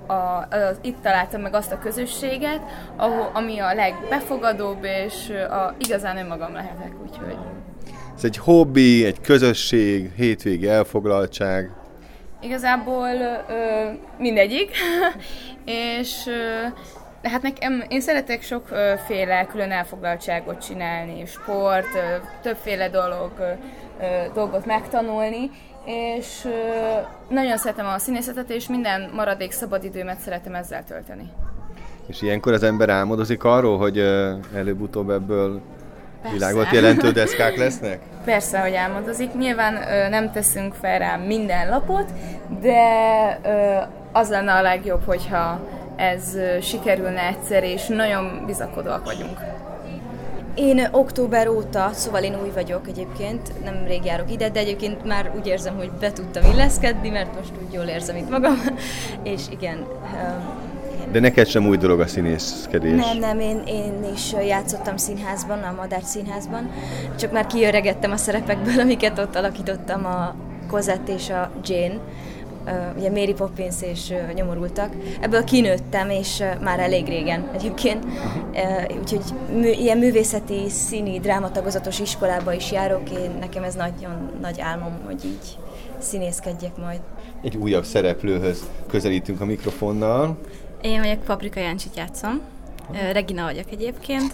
a, 0.07 0.47
az, 0.55 0.77
itt 0.81 1.01
találtam 1.01 1.41
meg 1.41 1.53
azt 1.53 1.71
a 1.71 1.79
közösséget, 1.79 2.61
ahol, 2.95 3.31
ami 3.33 3.59
a 3.59 3.73
legbefogadóbb, 3.73 4.83
és 4.83 5.29
a, 5.49 5.73
igazán 5.77 6.17
önmagam 6.17 6.53
lehetek, 6.53 6.91
úgyhogy... 7.01 7.37
Ez 8.15 8.23
egy 8.23 8.37
hobbi, 8.37 9.05
egy 9.05 9.21
közösség, 9.21 10.11
hétvégi 10.15 10.67
elfoglaltság. 10.67 11.71
Igazából 12.41 13.09
ö, 13.49 13.89
mindegyik, 14.17 14.71
és 15.99 16.27
ö, 16.27 16.67
hát 17.27 17.41
nekem, 17.41 17.83
én 17.87 18.01
szeretek 18.01 18.41
sokféle 18.41 19.45
külön 19.45 19.71
elfoglaltságot 19.71 20.65
csinálni, 20.65 21.25
sport, 21.25 21.95
ö, 21.95 22.15
többféle 22.41 22.89
dolog, 22.89 23.31
ö, 23.39 23.53
dolgot 24.33 24.65
megtanulni, 24.65 25.51
és 25.85 26.47
nagyon 27.29 27.57
szeretem 27.57 27.85
a 27.85 27.97
színészetet, 27.97 28.49
és 28.49 28.67
minden 28.67 29.09
maradék 29.13 29.51
szabadidőmet 29.51 30.19
szeretem 30.19 30.55
ezzel 30.55 30.83
tölteni. 30.83 31.31
És 32.07 32.21
ilyenkor 32.21 32.53
az 32.53 32.63
ember 32.63 32.89
álmodozik 32.89 33.43
arról, 33.43 33.77
hogy 33.77 33.97
előbb-utóbb 34.53 35.09
ebből 35.09 35.61
Persze. 36.23 36.37
világot 36.37 36.71
jelentő 36.71 37.11
deszkák 37.11 37.57
lesznek? 37.57 37.99
Persze, 38.25 38.59
hogy 38.59 38.75
álmodozik. 38.75 39.33
Nyilván 39.33 39.75
ö, 39.75 40.09
nem 40.09 40.31
teszünk 40.31 40.73
fel 40.73 40.99
rá 40.99 41.15
minden 41.15 41.69
lapot, 41.69 42.11
de 42.61 42.79
ö, 43.43 43.77
az 44.11 44.29
lenne 44.29 44.53
a 44.53 44.61
legjobb, 44.61 45.05
hogyha 45.05 45.59
ez 45.95 46.35
ö, 46.35 46.61
sikerülne 46.61 47.27
egyszer, 47.27 47.63
és 47.63 47.87
nagyon 47.87 48.43
bizakodóak 48.45 49.05
vagyunk. 49.05 49.39
Én 50.55 50.87
október 50.91 51.47
óta, 51.47 51.89
szóval 51.93 52.23
én 52.23 52.35
új 52.41 52.49
vagyok 52.53 52.87
egyébként, 52.87 53.63
nem 53.63 53.83
rég 53.87 54.05
járok 54.05 54.31
ide, 54.31 54.49
de 54.49 54.59
egyébként 54.59 55.05
már 55.05 55.31
úgy 55.37 55.47
érzem, 55.47 55.75
hogy 55.75 55.91
be 55.91 56.11
tudtam 56.11 56.51
illeszkedni, 56.51 57.09
mert 57.09 57.35
most 57.35 57.51
úgy 57.65 57.73
jól 57.73 57.85
érzem 57.85 58.15
itt 58.15 58.29
magam, 58.29 58.55
és 59.33 59.41
igen, 59.49 59.85
de 61.13 61.19
neked 61.19 61.47
sem 61.47 61.67
új 61.67 61.77
dolog 61.77 61.99
a 61.99 62.07
színészkedés. 62.07 63.01
Nem, 63.01 63.17
nem, 63.17 63.39
én, 63.39 63.63
én 63.67 63.93
is 64.13 64.33
játszottam 64.47 64.97
színházban, 64.97 65.59
a 65.59 65.73
Madár 65.77 66.03
színházban, 66.03 66.71
csak 67.19 67.31
már 67.31 67.45
kiöregettem 67.45 68.11
a 68.11 68.17
szerepekből, 68.17 68.79
amiket 68.85 69.19
ott 69.19 69.35
alakítottam, 69.35 70.05
a 70.05 70.35
Cosette 70.67 71.13
és 71.13 71.29
a 71.29 71.51
Jane, 71.63 71.99
ugye 72.97 73.09
Mary 73.09 73.33
Poppins 73.33 73.75
és 73.81 74.13
nyomorultak. 74.33 74.93
Ebből 75.21 75.43
kinőttem, 75.43 76.09
és 76.09 76.43
már 76.61 76.79
elég 76.79 77.07
régen 77.07 77.49
egyébként. 77.53 78.05
Úgyhogy 79.01 79.23
mű, 79.53 79.69
ilyen 79.69 79.97
művészeti, 79.97 80.69
színi, 80.69 81.19
drámatagozatos 81.19 81.99
iskolába 81.99 82.53
is 82.53 82.71
járok, 82.71 83.09
én 83.09 83.31
nekem 83.39 83.63
ez 83.63 83.75
nagyon 83.75 84.31
nagy 84.41 84.59
álmom, 84.61 84.99
hogy 85.05 85.25
így 85.25 85.57
színészkedjek 85.99 86.77
majd. 86.77 86.99
Egy 87.41 87.57
újabb 87.57 87.83
szereplőhöz 87.83 88.63
közelítünk 88.87 89.41
a 89.41 89.45
mikrofonnal. 89.45 90.37
Én 90.83 91.01
vagyok 91.01 91.23
Paprika 91.23 91.59
Jancsit 91.59 91.95
játszom. 91.97 92.41
Regina 93.11 93.43
vagyok 93.43 93.71
egyébként. 93.71 94.33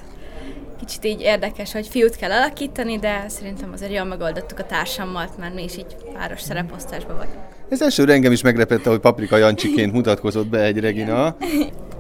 Kicsit 0.80 1.06
így 1.06 1.22
érdekes, 1.22 1.72
hogy 1.72 1.88
fiút 1.88 2.16
kell 2.16 2.32
alakítani, 2.32 2.98
de 2.98 3.26
szerintem 3.28 3.72
azért 3.74 3.94
jól 3.94 4.06
megoldottuk 4.06 4.60
a 4.60 4.66
társammal, 4.66 5.30
mert 5.40 5.54
mi 5.54 5.64
is 5.64 5.78
így 5.78 5.96
páros 6.14 6.42
szereposztásban 6.42 7.16
vagyunk. 7.16 7.38
Ez 7.70 7.82
elsőre 7.82 8.14
engem 8.14 8.32
is 8.32 8.42
meglepette, 8.42 8.90
hogy 8.90 9.00
Paprika 9.00 9.38
Jancsiként 9.38 9.94
mutatkozott 9.94 10.48
be 10.48 10.64
egy 10.64 10.80
Regina. 10.80 11.36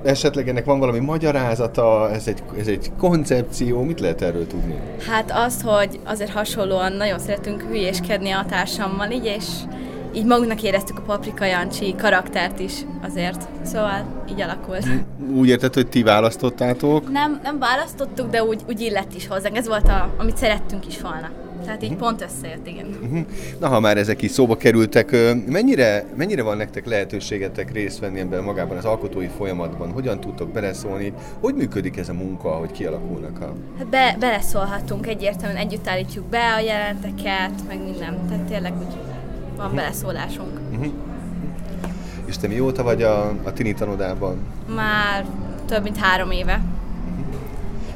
Esetleg 0.03 0.49
ennek 0.49 0.65
van 0.65 0.79
valami 0.79 0.99
magyarázata, 0.99 2.09
ez 2.13 2.27
egy, 2.27 2.43
ez 2.59 2.67
egy 2.67 2.91
koncepció, 2.97 3.81
mit 3.81 3.99
lehet 3.99 4.21
erről 4.21 4.47
tudni? 4.47 4.79
Hát 5.07 5.31
azt, 5.33 5.61
hogy 5.61 5.99
azért 6.03 6.31
hasonlóan 6.31 6.93
nagyon 6.93 7.19
szeretünk 7.19 7.61
hülyéskedni 7.61 8.31
a 8.31 8.45
társammal, 8.49 9.11
így, 9.11 9.25
és 9.25 9.45
így 10.13 10.25
magunknak 10.25 10.63
éreztük 10.63 10.97
a 10.97 11.01
Paprika 11.01 11.45
Jancsi 11.45 11.95
karaktert 11.97 12.59
is 12.59 12.73
azért. 13.01 13.47
Szóval 13.63 14.25
így 14.29 14.41
alakult. 14.41 14.87
Úgy 15.35 15.47
érted, 15.47 15.73
hogy 15.73 15.87
ti 15.87 16.03
választottátok? 16.03 17.11
Nem, 17.11 17.39
nem 17.43 17.59
választottuk, 17.59 18.29
de 18.29 18.43
úgy, 18.43 18.61
úgy 18.67 18.79
illett 18.81 19.15
is 19.15 19.27
hozzánk. 19.27 19.57
Ez 19.57 19.67
volt, 19.67 19.87
a, 19.87 20.13
amit 20.17 20.37
szerettünk 20.37 20.87
is 20.87 21.01
volna. 21.01 21.29
Tehát 21.65 21.83
így 21.83 21.91
uh-huh. 21.91 22.07
pont 22.07 22.21
összejött, 22.21 22.67
igen. 22.67 22.85
Uh-huh. 23.03 23.25
Na, 23.59 23.67
ha 23.67 23.79
már 23.79 23.97
ezek 23.97 24.21
is 24.21 24.31
szóba 24.31 24.57
kerültek, 24.57 25.15
mennyire, 25.47 26.05
mennyire 26.15 26.43
van 26.43 26.57
nektek 26.57 26.85
lehetőségetek 26.85 27.71
részt 27.71 27.99
venni 27.99 28.19
ebben 28.19 28.43
magában 28.43 28.77
az 28.77 28.85
alkotói 28.85 29.27
folyamatban? 29.37 29.91
Hogyan 29.91 30.19
tudtok 30.19 30.49
beleszólni? 30.49 31.13
Hogy 31.39 31.55
működik 31.55 31.97
ez 31.97 32.09
a 32.09 32.13
munka, 32.13 32.49
hogy 32.49 32.71
kialakulnak 32.71 33.41
a... 33.41 33.53
Hát 33.77 33.87
be, 33.87 34.15
beleszólhatunk 34.19 35.07
egyértelműen, 35.07 35.61
együtt 35.61 35.87
állítjuk 35.87 36.25
be 36.25 36.53
a 36.53 36.59
jelenteket, 36.59 37.51
meg 37.67 37.83
minden. 37.83 38.27
Tehát 38.29 38.43
tényleg 38.43 38.73
úgy 38.77 38.97
van 39.59 39.67
uh-huh. 39.67 39.81
beleszólásunk. 39.81 40.59
Uh-huh. 40.71 40.93
És 42.25 42.37
te 42.37 42.47
mióta 42.47 42.83
vagy 42.83 43.03
a, 43.03 43.27
a 43.43 43.53
Tini 43.53 43.73
tanodában? 43.73 44.37
Már 44.75 45.25
több 45.65 45.83
mint 45.83 45.97
három 45.97 46.31
éve. 46.31 46.61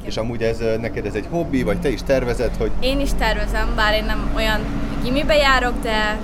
És 0.01 0.17
amúgy 0.17 0.41
ez 0.41 0.57
neked 0.79 1.05
ez 1.05 1.13
egy 1.13 1.27
hobbi, 1.29 1.63
vagy 1.63 1.79
te 1.79 1.89
is 1.89 2.03
tervezed, 2.03 2.55
hogy... 2.57 2.71
Én 2.79 2.99
is 2.99 3.09
tervezem, 3.13 3.75
bár 3.75 3.93
én 3.93 4.05
nem 4.05 4.31
olyan 4.35 4.59
gimibe 5.03 5.35
járok, 5.35 5.73
de 5.81 6.17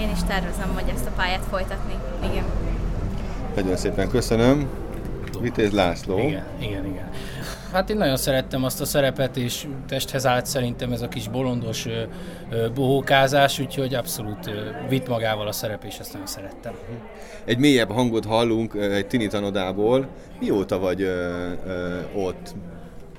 én 0.00 0.10
is 0.12 0.22
tervezem, 0.26 0.70
hogy 0.74 0.92
ezt 0.94 1.06
a 1.06 1.10
pályát 1.16 1.42
folytatni. 1.50 1.94
Igen. 2.30 2.44
Nagyon 3.54 3.76
szépen 3.76 4.08
köszönöm. 4.08 4.68
Vitéz 5.40 5.70
László. 5.70 6.18
Igen, 6.18 6.44
igen, 6.58 6.86
igen. 6.86 7.10
Hát 7.74 7.90
én 7.90 7.96
nagyon 7.96 8.16
szerettem 8.16 8.64
azt 8.64 8.80
a 8.80 8.84
szerepet, 8.84 9.36
és 9.36 9.66
testhez 9.88 10.26
állt 10.26 10.46
szerintem 10.46 10.92
ez 10.92 11.02
a 11.02 11.08
kis 11.08 11.28
bolondos 11.28 11.86
bohókázás, 12.74 13.58
úgyhogy 13.58 13.94
abszolút 13.94 14.50
vitt 14.88 15.08
magával 15.08 15.46
a 15.46 15.52
szerep, 15.52 15.84
és 15.84 15.98
ezt 15.98 16.12
nagyon 16.12 16.26
szerettem. 16.26 16.72
Egy 17.44 17.58
mélyebb 17.58 17.90
hangot 17.90 18.24
hallunk 18.24 18.74
egy 18.74 19.06
tini 19.06 19.26
tanodából. 19.26 20.08
Mióta 20.40 20.78
vagy 20.78 21.02
ö, 21.02 21.50
ö, 21.66 21.98
ott? 22.14 22.54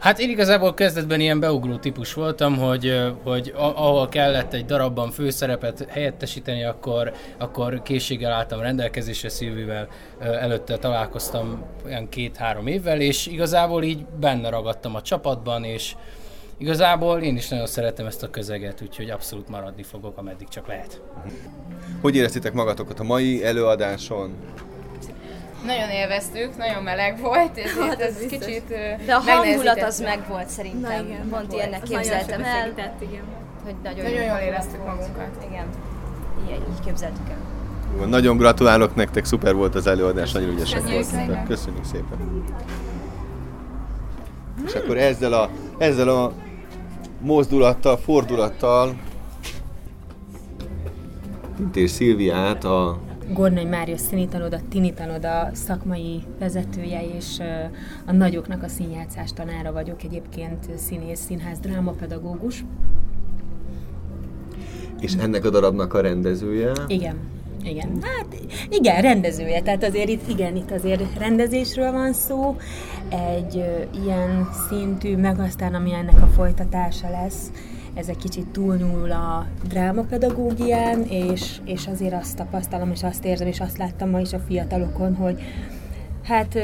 Hát 0.05 0.19
én 0.19 0.29
igazából 0.29 0.73
kezdetben 0.73 1.19
ilyen 1.19 1.39
beugró 1.39 1.75
típus 1.75 2.13
voltam, 2.13 2.57
hogy, 2.57 3.13
hogy 3.23 3.53
ahol 3.55 4.09
kellett 4.09 4.53
egy 4.53 4.65
darabban 4.65 5.11
főszerepet 5.11 5.87
helyettesíteni, 5.89 6.63
akkor, 6.63 7.13
akkor 7.37 7.81
készséggel 7.81 8.31
álltam 8.31 8.61
rendelkezésre 8.61 9.29
Szilvivel, 9.29 9.87
előtte 10.19 10.77
találkoztam 10.77 11.65
olyan 11.85 12.09
két-három 12.09 12.67
évvel, 12.67 13.01
és 13.01 13.27
igazából 13.27 13.83
így 13.83 14.05
benne 14.19 14.49
ragadtam 14.49 14.95
a 14.95 15.01
csapatban, 15.01 15.63
és 15.63 15.95
igazából 16.57 17.21
én 17.21 17.35
is 17.35 17.47
nagyon 17.47 17.67
szeretem 17.67 18.05
ezt 18.05 18.23
a 18.23 18.29
közeget, 18.29 18.81
úgyhogy 18.81 19.09
abszolút 19.09 19.49
maradni 19.49 19.83
fogok, 19.83 20.17
ameddig 20.17 20.47
csak 20.47 20.67
lehet. 20.67 21.01
Hogy 22.01 22.15
éreztétek 22.15 22.53
magatokat 22.53 22.99
a 22.99 23.03
mai 23.03 23.45
előadáson? 23.45 24.35
Nagyon 25.65 25.89
élveztük, 25.89 26.57
nagyon 26.57 26.83
meleg 26.83 27.19
volt, 27.21 27.57
és 27.57 27.73
hát 27.89 28.01
ez, 28.01 28.15
ez 28.15 28.25
kicsit 28.27 28.67
De 29.05 29.15
a 29.15 29.19
hangulat 29.19 29.83
az 29.83 29.99
meg 29.99 30.27
volt 30.27 30.47
szerintem. 30.47 31.05
Na, 31.05 31.11
igen, 31.11 31.29
Pont 31.29 31.53
ilyennek 31.53 31.83
képzeltem 31.83 32.43
el. 32.43 32.73
igen. 32.99 33.23
Hogy 33.63 33.75
nagyon, 33.83 34.03
nagyon 34.03 34.23
jól 34.23 34.37
éreztük 34.37 34.83
volt. 34.83 34.97
magunkat. 34.97 35.45
Igen. 35.49 35.65
Ilyen, 36.47 36.59
így 36.59 36.85
képzeltük 36.85 37.29
el. 37.29 38.07
Nagyon 38.07 38.37
gratulálok 38.37 38.95
nektek, 38.95 39.25
szuper 39.25 39.53
volt 39.53 39.75
az 39.75 39.87
előadás, 39.87 40.31
nagyon 40.31 40.49
ügyesek 40.49 40.81
voltatok. 40.81 41.43
Köszönjük 41.47 41.85
szépen. 41.85 42.43
És 44.65 44.73
akkor 44.73 44.97
ezzel 44.97 45.33
a, 45.33 45.49
ezzel 45.77 46.09
a 46.09 46.33
mozdulattal, 47.21 47.97
fordulattal 47.97 48.95
és 51.73 51.91
Szilviát 51.91 52.63
a 52.63 52.99
Gornai 53.33 53.65
Mária 53.65 53.97
színitanoda, 53.97 54.59
tinitanoda 54.69 55.49
szakmai 55.53 56.23
vezetője, 56.39 57.01
és 57.17 57.39
a 58.05 58.11
nagyoknak 58.11 58.63
a 58.63 58.67
színjátszás 58.67 59.33
tanára 59.33 59.71
vagyok 59.71 60.03
egyébként 60.03 60.77
színész, 60.77 61.19
színház, 61.19 61.59
drámapedagógus. 61.59 62.63
És 64.99 65.13
ennek 65.13 65.45
a 65.45 65.49
darabnak 65.49 65.93
a 65.93 66.01
rendezője? 66.01 66.71
Igen. 66.87 67.15
Igen, 67.63 67.89
hát 68.01 68.25
igen, 68.69 69.01
rendezője, 69.01 69.61
tehát 69.61 69.83
azért 69.83 70.09
itt, 70.09 70.29
igen, 70.29 70.55
itt 70.55 70.71
azért 70.71 71.17
rendezésről 71.17 71.91
van 71.91 72.13
szó, 72.13 72.57
egy 73.09 73.57
ö, 73.57 73.99
ilyen 74.03 74.49
szintű, 74.69 75.17
meg 75.17 75.39
aztán 75.39 75.73
ami 75.73 75.93
ennek 75.93 76.21
a 76.21 76.27
folytatása 76.27 77.09
lesz, 77.09 77.51
ez 77.95 78.07
egy 78.07 78.17
kicsit 78.17 78.47
túlnyúl 78.47 79.11
a 79.11 79.47
drámapedagógián, 79.67 81.03
és, 81.03 81.59
és 81.65 81.87
azért 81.87 82.13
azt 82.13 82.37
tapasztalom, 82.37 82.91
és 82.91 83.03
azt 83.03 83.25
érzem, 83.25 83.47
és 83.47 83.59
azt 83.59 83.77
láttam 83.77 84.09
ma 84.09 84.19
is 84.19 84.33
a 84.33 84.39
fiatalokon, 84.39 85.15
hogy 85.15 85.41
hát 86.23 86.57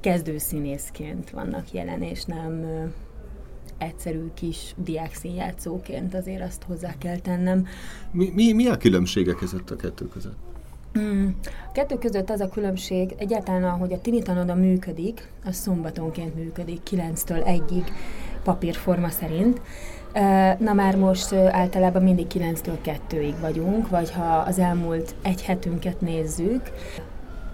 kezdőszínészként 0.00 1.30
vannak 1.30 1.72
jelen, 1.72 2.02
és 2.02 2.24
nem 2.24 2.64
egyszerű 3.78 4.30
kis 4.34 4.74
diákszínjátszóként 4.76 6.14
azért 6.14 6.42
azt 6.42 6.62
hozzá 6.62 6.94
kell 6.98 7.18
tennem. 7.18 7.66
Mi, 8.10 8.30
mi, 8.34 8.52
mi 8.52 8.66
a 8.66 8.76
különbsége 8.76 9.32
között 9.32 9.70
a 9.70 9.76
kettő 9.76 10.08
között? 10.08 10.36
Mm. 10.98 11.28
A 11.68 11.72
kettő 11.72 11.98
között 11.98 12.30
az 12.30 12.40
a 12.40 12.48
különbség, 12.48 13.14
egyáltalán 13.18 13.64
ahogy 13.64 13.92
a 13.92 14.00
tinitanoda 14.00 14.54
működik, 14.54 15.28
az 15.44 15.54
szombatonként 15.54 16.34
működik, 16.34 16.80
9-től 16.90 17.62
1-ig 17.68 17.86
papírforma 18.44 19.08
szerint. 19.08 19.60
Na 20.58 20.72
már 20.72 20.96
most 20.96 21.32
általában 21.32 22.02
mindig 22.02 22.26
9-től 22.34 22.98
2-ig 23.10 23.34
vagyunk, 23.40 23.88
vagy 23.88 24.10
ha 24.10 24.36
az 24.36 24.58
elmúlt 24.58 25.14
egy 25.22 25.42
hetünket 25.42 26.00
nézzük, 26.00 26.70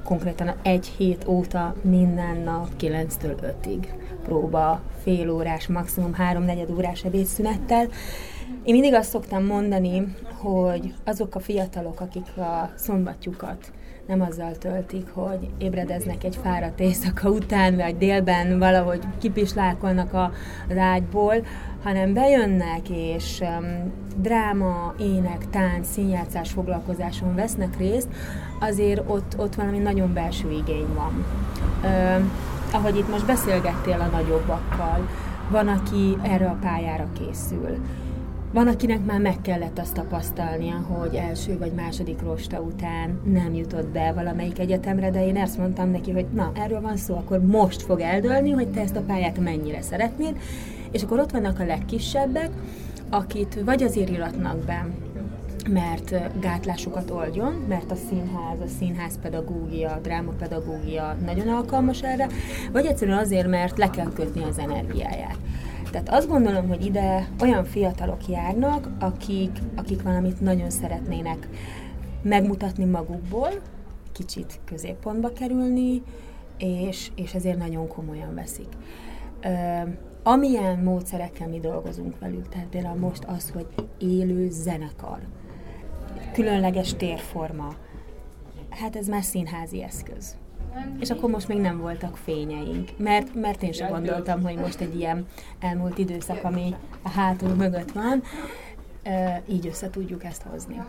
konkrétan 0.05 0.53
egy 0.63 0.87
hét 0.87 1.25
óta 1.27 1.75
minden 1.83 2.37
nap 2.37 2.69
9-től 2.81 3.55
5-ig 3.65 3.87
próba, 4.25 4.81
fél 5.03 5.31
órás, 5.31 5.67
maximum 5.67 6.15
három-negyed 6.15 6.71
órás 6.71 7.05
ebédszünettel. 7.05 7.89
Én 8.65 8.75
mindig 8.75 8.95
azt 8.95 9.11
szoktam 9.11 9.45
mondani, 9.45 10.15
hogy 10.33 10.95
azok 11.05 11.35
a 11.35 11.41
fiatalok, 11.41 12.01
akik 12.01 12.37
a 12.37 12.71
szombatjukat 12.75 13.73
nem 14.11 14.21
azzal 14.21 14.59
töltik, 14.59 15.09
hogy 15.13 15.49
ébredeznek 15.59 16.25
egy 16.25 16.39
fáradt 16.43 16.81
éjszaka 16.81 17.29
után, 17.29 17.77
vagy 17.77 17.97
délben 17.97 18.59
valahogy 18.59 19.01
kipislálkolnak 19.19 20.13
a, 20.13 20.33
az 20.69 20.77
hanem 21.83 22.13
bejönnek 22.13 22.89
és 22.89 23.41
um, 23.41 23.93
dráma, 24.17 24.95
ének, 24.99 25.51
tánc, 25.51 25.89
színjátszás 25.93 26.51
foglalkozáson 26.51 27.35
vesznek 27.35 27.77
részt, 27.79 28.09
azért 28.61 29.03
ott, 29.07 29.35
ott 29.37 29.55
valami 29.55 29.79
nagyon 29.79 30.13
belső 30.13 30.51
igény 30.51 30.89
van. 30.95 31.25
Uh, 31.83 32.25
ahogy 32.73 32.97
itt 32.97 33.09
most 33.09 33.27
beszélgettél 33.27 34.01
a 34.01 34.17
nagyobbakkal, 34.17 35.09
van, 35.51 35.69
aki 35.69 36.17
erre 36.23 36.47
a 36.47 36.59
pályára 36.61 37.07
készül 37.19 37.79
van, 38.53 38.67
akinek 38.67 39.05
már 39.05 39.21
meg 39.21 39.41
kellett 39.43 39.79
azt 39.79 39.95
tapasztalnia, 39.95 40.75
hogy 40.75 41.15
első 41.15 41.59
vagy 41.59 41.73
második 41.73 42.23
rosta 42.23 42.61
után 42.61 43.21
nem 43.25 43.55
jutott 43.55 43.87
be 43.87 44.13
valamelyik 44.13 44.59
egyetemre, 44.59 45.11
de 45.11 45.27
én 45.27 45.37
ezt 45.37 45.59
mondtam 45.59 45.91
neki, 45.91 46.11
hogy 46.11 46.27
na, 46.35 46.53
erről 46.55 46.81
van 46.81 46.97
szó, 46.97 47.15
akkor 47.15 47.41
most 47.47 47.83
fog 47.83 48.01
eldőlni, 48.01 48.51
hogy 48.51 48.69
te 48.69 48.81
ezt 48.81 48.97
a 48.97 49.03
pályát 49.03 49.39
mennyire 49.39 49.83
szeretnéd, 49.83 50.37
és 50.91 51.03
akkor 51.03 51.19
ott 51.19 51.31
vannak 51.31 51.61
a 51.61 51.65
legkisebbek, 51.65 52.51
akit 53.11 53.61
vagy 53.65 53.83
azért 53.83 54.11
iratnak 54.11 54.59
be, 54.59 54.87
mert 55.69 56.41
gátlásokat 56.41 57.11
oldjon, 57.11 57.53
mert 57.69 57.91
a 57.91 57.97
színház, 58.09 58.61
a 58.61 58.67
színházpedagógia, 58.79 59.91
a 59.91 59.99
drámapedagógia 60.03 61.17
nagyon 61.25 61.49
alkalmas 61.49 62.03
erre, 62.03 62.27
vagy 62.73 62.87
egyszerűen 62.87 63.19
azért, 63.19 63.49
mert 63.49 63.79
le 63.79 63.91
kell 63.91 64.13
kötni 64.13 64.43
az 64.43 64.59
energiáját. 64.59 65.37
Tehát 65.91 66.09
azt 66.09 66.29
gondolom, 66.29 66.69
hogy 66.69 66.85
ide 66.85 67.29
olyan 67.41 67.65
fiatalok 67.65 68.29
járnak, 68.29 68.89
akik, 68.99 69.59
akik 69.77 70.03
valamit 70.03 70.41
nagyon 70.41 70.71
szeretnének 70.71 71.49
megmutatni 72.23 72.85
magukból, 72.85 73.51
kicsit 74.13 74.61
középpontba 74.65 75.33
kerülni, 75.33 76.03
és, 76.59 77.11
és 77.15 77.35
ezért 77.35 77.59
nagyon 77.59 77.89
komolyan 77.89 78.35
veszik. 78.35 78.69
Ö, 79.43 79.81
amilyen 80.23 80.79
módszerekkel 80.79 81.49
mi 81.49 81.61
dolgozunk 81.61 82.19
velük, 82.19 82.49
tehát 82.49 82.67
például 82.67 82.99
most 82.99 83.25
az, 83.25 83.51
hogy 83.51 83.67
élő 83.99 84.49
zenekar, 84.51 85.19
különleges 86.33 86.95
térforma, 86.95 87.75
hát 88.71 88.97
ez 88.97 89.07
már 89.09 89.23
színházi 89.23 89.83
eszköz. 89.83 90.37
És 91.01 91.11
akkor 91.11 91.31
most 91.31 91.49
még 91.49 91.59
nem 91.59 91.79
voltak 91.79 92.17
fényeink, 92.17 92.89
mert, 92.97 93.35
mert 93.35 93.63
én 93.63 93.73
sem 93.73 93.89
gondoltam, 93.89 94.43
hogy 94.43 94.57
most 94.57 94.81
egy 94.81 94.99
ilyen 94.99 95.27
elmúlt 95.61 95.99
időszak, 95.99 96.45
ami 96.45 96.75
a 97.03 97.09
hátul 97.09 97.55
mögött 97.55 97.93
van, 97.93 98.23
így 99.49 99.67
össze 99.67 99.91
tudjuk 99.91 100.25
ezt 100.25 100.43
hozni. 100.43 100.83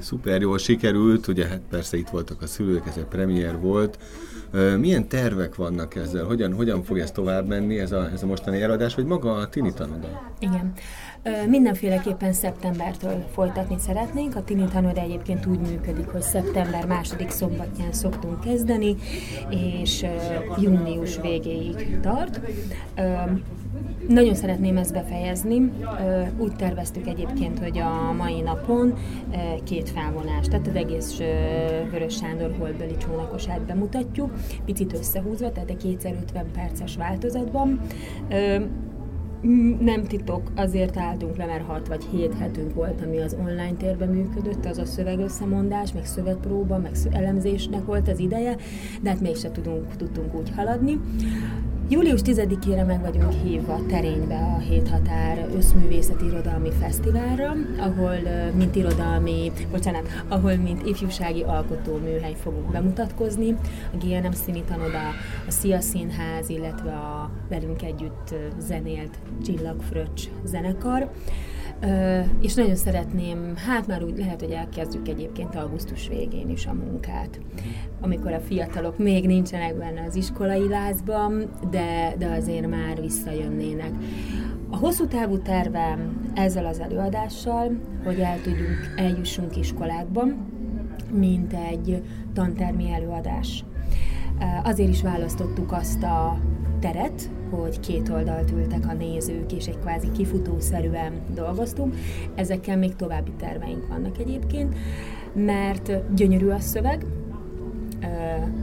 Szuper 0.00 0.40
jól 0.40 0.58
sikerült, 0.58 1.26
ugye 1.26 1.46
hát 1.46 1.60
persze 1.70 1.96
itt 1.96 2.08
voltak 2.08 2.42
a 2.42 2.46
szülők, 2.46 2.86
ez 2.86 2.96
egy 2.96 3.04
premier 3.04 3.60
volt. 3.60 3.98
Milyen 4.78 5.08
tervek 5.08 5.54
vannak 5.54 5.94
ezzel? 5.94 6.24
Hogyan, 6.24 6.54
hogyan 6.54 6.82
fog 6.82 6.98
ez 6.98 7.10
tovább 7.10 7.46
menni, 7.46 7.78
ez 7.78 7.92
a, 7.92 8.10
ez 8.12 8.22
a 8.22 8.26
mostani 8.26 8.62
eladás, 8.62 8.94
vagy 8.94 9.04
maga 9.04 9.32
a 9.32 9.48
Tini 9.48 9.72
tanoda? 9.72 10.34
Igen. 10.38 10.72
Mindenféleképpen 11.48 12.32
szeptembertől 12.32 13.24
folytatni 13.34 13.76
szeretnénk. 13.78 14.36
A 14.36 14.44
Tini 14.44 14.64
Tanoda 14.72 15.00
egyébként 15.00 15.46
úgy 15.46 15.58
működik, 15.58 16.06
hogy 16.06 16.22
szeptember 16.22 16.86
második 16.86 17.30
szombatján 17.30 17.92
szoktunk 17.92 18.40
kezdeni, 18.40 18.96
és 19.50 20.04
június 20.60 21.20
végéig 21.20 21.98
tart. 22.00 22.40
Nagyon 24.08 24.34
szeretném 24.34 24.76
ezt 24.76 24.92
befejezni. 24.92 25.72
Úgy 26.38 26.56
terveztük 26.56 27.06
egyébként, 27.06 27.58
hogy 27.58 27.78
a 27.78 28.12
mai 28.12 28.40
napon 28.40 28.94
két 29.64 29.90
felvonás, 29.90 30.46
tehát 30.48 30.66
az 30.66 30.74
egész 30.74 31.18
Vörös 31.90 32.14
Sándor 32.14 32.54
holdbeli 32.58 32.96
csónakosát 32.96 33.60
bemutatjuk, 33.60 34.32
picit 34.64 34.92
összehúzva, 34.92 35.52
tehát 35.52 35.70
egy 35.70 35.76
kétszer 35.76 36.14
50 36.22 36.44
perces 36.52 36.96
változatban. 36.96 37.80
Nem 39.80 40.02
titok, 40.02 40.52
azért 40.56 40.96
álltunk 40.96 41.36
le, 41.36 41.46
mert 41.46 41.66
6 41.66 41.88
vagy 41.88 42.04
7 42.10 42.34
hetünk 42.38 42.74
volt, 42.74 43.02
ami 43.04 43.18
az 43.18 43.36
online 43.40 43.74
térben 43.78 44.08
működött, 44.08 44.66
az 44.66 44.78
a 44.78 44.84
szövegösszemondás, 44.84 45.92
meg 45.92 46.04
szövegpróba, 46.04 46.78
meg 46.78 46.92
elemzésnek 47.10 47.84
volt 47.84 48.08
az 48.08 48.18
ideje, 48.18 48.56
de 49.02 49.10
hát 49.10 49.20
mégse 49.20 49.50
tudunk, 49.50 49.96
tudtunk 49.96 50.34
úgy 50.34 50.50
haladni. 50.56 51.00
Július 51.88 52.20
10-ére 52.24 52.86
meg 52.86 53.00
vagyunk 53.00 53.32
hívva 53.32 53.86
Terénybe 53.86 54.54
a 54.56 54.58
Hét 54.58 54.88
Határ 54.88 55.48
Összművészeti 55.56 56.24
Irodalmi 56.24 56.70
Fesztiválra, 56.70 57.52
ahol 57.78 58.16
mint 58.54 58.76
irodalmi, 58.76 59.52
bocsánat, 59.70 60.08
ahol 60.28 60.56
mint 60.56 60.86
ifjúsági 60.86 61.42
alkotóműhely 61.42 62.34
fogunk 62.34 62.70
bemutatkozni. 62.70 63.50
A 63.92 63.96
GNM 64.04 64.32
Színi 64.32 64.62
Tanoda, 64.62 65.08
a 65.46 65.50
Szia 65.50 65.80
Színház, 65.80 66.48
illetve 66.48 66.92
a 66.92 67.30
velünk 67.48 67.82
együtt 67.82 68.34
zenélt 68.58 69.18
Csillagfröccs 69.44 70.22
zenekar. 70.44 71.10
És 72.40 72.54
nagyon 72.54 72.74
szeretném, 72.74 73.56
hát 73.56 73.86
már 73.86 74.02
úgy 74.02 74.18
lehet, 74.18 74.40
hogy 74.40 74.50
elkezdjük 74.50 75.08
egyébként 75.08 75.54
augusztus 75.54 76.08
végén 76.08 76.48
is 76.48 76.66
a 76.66 76.72
munkát, 76.72 77.40
amikor 78.00 78.32
a 78.32 78.40
fiatalok 78.40 78.98
még 78.98 79.26
nincsenek 79.26 79.76
benne 79.76 80.04
az 80.08 80.16
iskolai 80.16 80.68
lázban, 80.68 81.50
de, 81.70 82.14
de 82.18 82.26
azért 82.26 82.68
már 82.68 83.00
visszajönnének. 83.00 83.90
A 84.70 84.76
hosszú 84.76 85.06
távú 85.06 85.38
tervem 85.38 86.30
ezzel 86.34 86.66
az 86.66 86.80
előadással, 86.80 87.80
hogy 88.04 88.18
el 88.18 88.40
tudjunk, 88.40 88.94
eljussunk 88.96 89.56
iskolákban, 89.56 90.46
mint 91.12 91.52
egy 91.52 92.02
tantermi 92.32 92.92
előadás. 92.92 93.64
Azért 94.62 94.88
is 94.88 95.02
választottuk 95.02 95.72
azt 95.72 96.02
a 96.02 96.38
teret, 96.80 97.30
hogy 97.60 97.80
két 97.80 98.08
oldalt 98.08 98.50
ültek 98.50 98.88
a 98.88 98.92
nézők, 98.92 99.52
és 99.52 99.66
egy 99.66 99.78
kvázi 99.78 100.12
kifutószerűen 100.12 101.12
dolgoztunk. 101.34 101.94
Ezekkel 102.34 102.76
még 102.76 102.96
további 102.96 103.32
terveink 103.38 103.88
vannak 103.88 104.18
egyébként, 104.18 104.74
mert 105.32 106.14
gyönyörű 106.14 106.48
a 106.48 106.60
szöveg, 106.60 107.06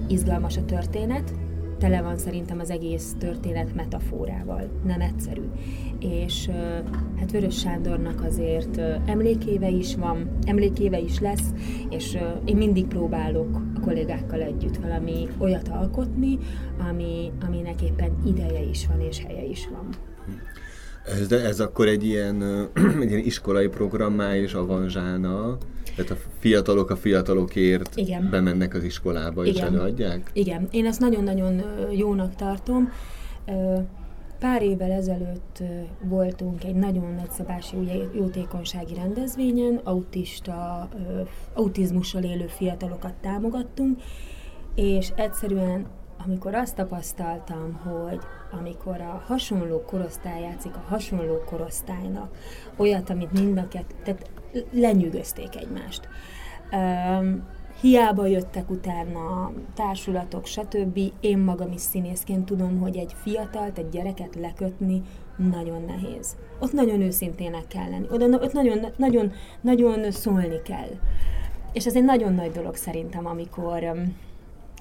izgalmas 0.07 0.57
a 0.57 0.65
történet, 0.65 1.33
tele 1.79 2.01
van 2.01 2.17
szerintem 2.17 2.59
az 2.59 2.69
egész 2.69 3.15
történet 3.19 3.75
metaforával, 3.75 4.69
nem 4.85 5.01
egyszerű. 5.01 5.41
És 5.99 6.49
hát 7.19 7.31
Vörös 7.31 7.59
Sándornak 7.59 8.23
azért 8.23 8.77
emlékéve 9.05 9.69
is 9.69 9.95
van, 9.95 10.37
emlékéve 10.45 10.99
is 10.99 11.19
lesz, 11.19 11.53
és 11.89 12.17
én 12.45 12.57
mindig 12.57 12.87
próbálok 12.87 13.55
a 13.75 13.79
kollégákkal 13.79 14.41
együtt 14.41 14.77
valami 14.77 15.27
olyat 15.37 15.67
alkotni, 15.67 16.37
ami, 16.89 17.31
aminek 17.45 17.81
éppen 17.81 18.17
ideje 18.25 18.61
is 18.61 18.87
van 18.87 19.01
és 19.01 19.23
helye 19.27 19.43
is 19.43 19.67
van. 19.71 19.89
Ez, 21.05 21.31
ez 21.31 21.59
akkor 21.59 21.87
egy 21.87 22.03
ilyen, 22.03 22.41
egy 23.01 23.09
ilyen 23.09 23.25
iskolai 23.25 23.67
programmá 23.67 24.35
is 24.35 24.53
avanzsálna, 24.53 25.57
tehát 26.03 26.23
a 26.23 26.29
fiatalok 26.39 26.89
a 26.89 26.95
fiatalokért 26.95 27.95
Igen. 27.95 28.29
bemennek 28.29 28.73
az 28.73 28.83
iskolába 28.83 29.45
Igen. 29.45 29.55
és 29.55 29.61
előadják? 29.61 30.29
Igen, 30.33 30.67
én 30.71 30.85
ezt 30.85 30.99
nagyon-nagyon 30.99 31.61
jónak 31.91 32.35
tartom. 32.35 32.91
Pár 34.39 34.61
évvel 34.61 34.91
ezelőtt 34.91 35.63
voltunk 36.01 36.63
egy 36.63 36.75
nagyon 36.75 37.13
nagyszabású 37.13 37.85
jótékonysági 38.13 38.93
rendezvényen, 38.93 39.79
autista, 39.83 40.89
autizmussal 41.53 42.23
élő 42.23 42.47
fiatalokat 42.47 43.13
támogattunk, 43.21 44.01
és 44.75 45.09
egyszerűen 45.15 45.87
amikor 46.25 46.55
azt 46.55 46.75
tapasztaltam, 46.75 47.73
hogy 47.73 48.19
amikor 48.51 49.01
a 49.01 49.23
hasonló 49.27 49.81
korosztály 49.81 50.41
játszik 50.41 50.75
a 50.75 50.83
hasonló 50.87 51.43
korosztálynak, 51.45 52.35
olyat, 52.77 53.09
amit 53.09 53.31
mind 53.31 53.57
a 53.57 53.67
kettő, 53.67 53.95
tehát 54.03 54.29
lenyűgözték 54.71 55.55
egymást. 55.55 56.07
Um, 56.71 57.47
hiába 57.81 58.25
jöttek 58.25 58.69
utána 58.69 59.51
társulatok, 59.75 60.45
stb. 60.45 60.99
Én 61.19 61.37
magam 61.37 61.71
is 61.71 61.81
színészként 61.81 62.45
tudom, 62.45 62.79
hogy 62.79 62.97
egy 62.97 63.13
fiatalt, 63.23 63.77
egy 63.77 63.89
gyereket 63.89 64.35
lekötni 64.35 65.01
nagyon 65.37 65.83
nehéz. 65.87 66.35
Ott 66.59 66.71
nagyon 66.71 67.01
őszintének 67.01 67.67
kell 67.67 67.89
lenni. 67.89 68.07
Oda, 68.11 68.25
ott 68.25 68.53
nagyon, 68.53 68.85
nagyon, 68.97 69.31
nagyon 69.61 70.11
szólni 70.11 70.61
kell. 70.61 70.89
És 71.73 71.85
ez 71.85 71.95
egy 71.95 72.03
nagyon 72.03 72.33
nagy 72.33 72.51
dolog 72.51 72.75
szerintem, 72.75 73.25
amikor 73.25 73.91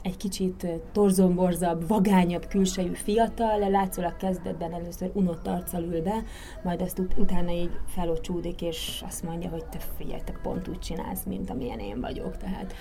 egy 0.09 0.17
kicsit 0.17 0.67
torzomborzabb, 0.93 1.89
vagányabb 1.89 2.47
külsejű 2.47 2.93
fiatal, 2.93 3.71
látszólag 3.71 4.17
kezdetben 4.17 4.73
először 4.73 5.11
unott 5.15 5.47
arccal 5.47 5.83
ül 5.83 6.03
be, 6.03 6.23
majd 6.63 6.81
azt 6.81 6.99
ut- 6.99 7.19
utána 7.19 7.51
így 7.51 7.71
felocsúdik, 7.87 8.63
és 8.63 9.03
azt 9.07 9.23
mondja, 9.23 9.51
hogy 9.51 9.65
te 9.65 9.79
figyelj, 9.97 10.21
te 10.25 10.33
pont 10.43 10.69
úgy 10.69 10.79
csinálsz, 10.79 11.25
mint 11.25 11.51
amilyen 11.51 11.79
én 11.79 12.01
vagyok. 12.01 12.37
Tehát. 12.37 12.75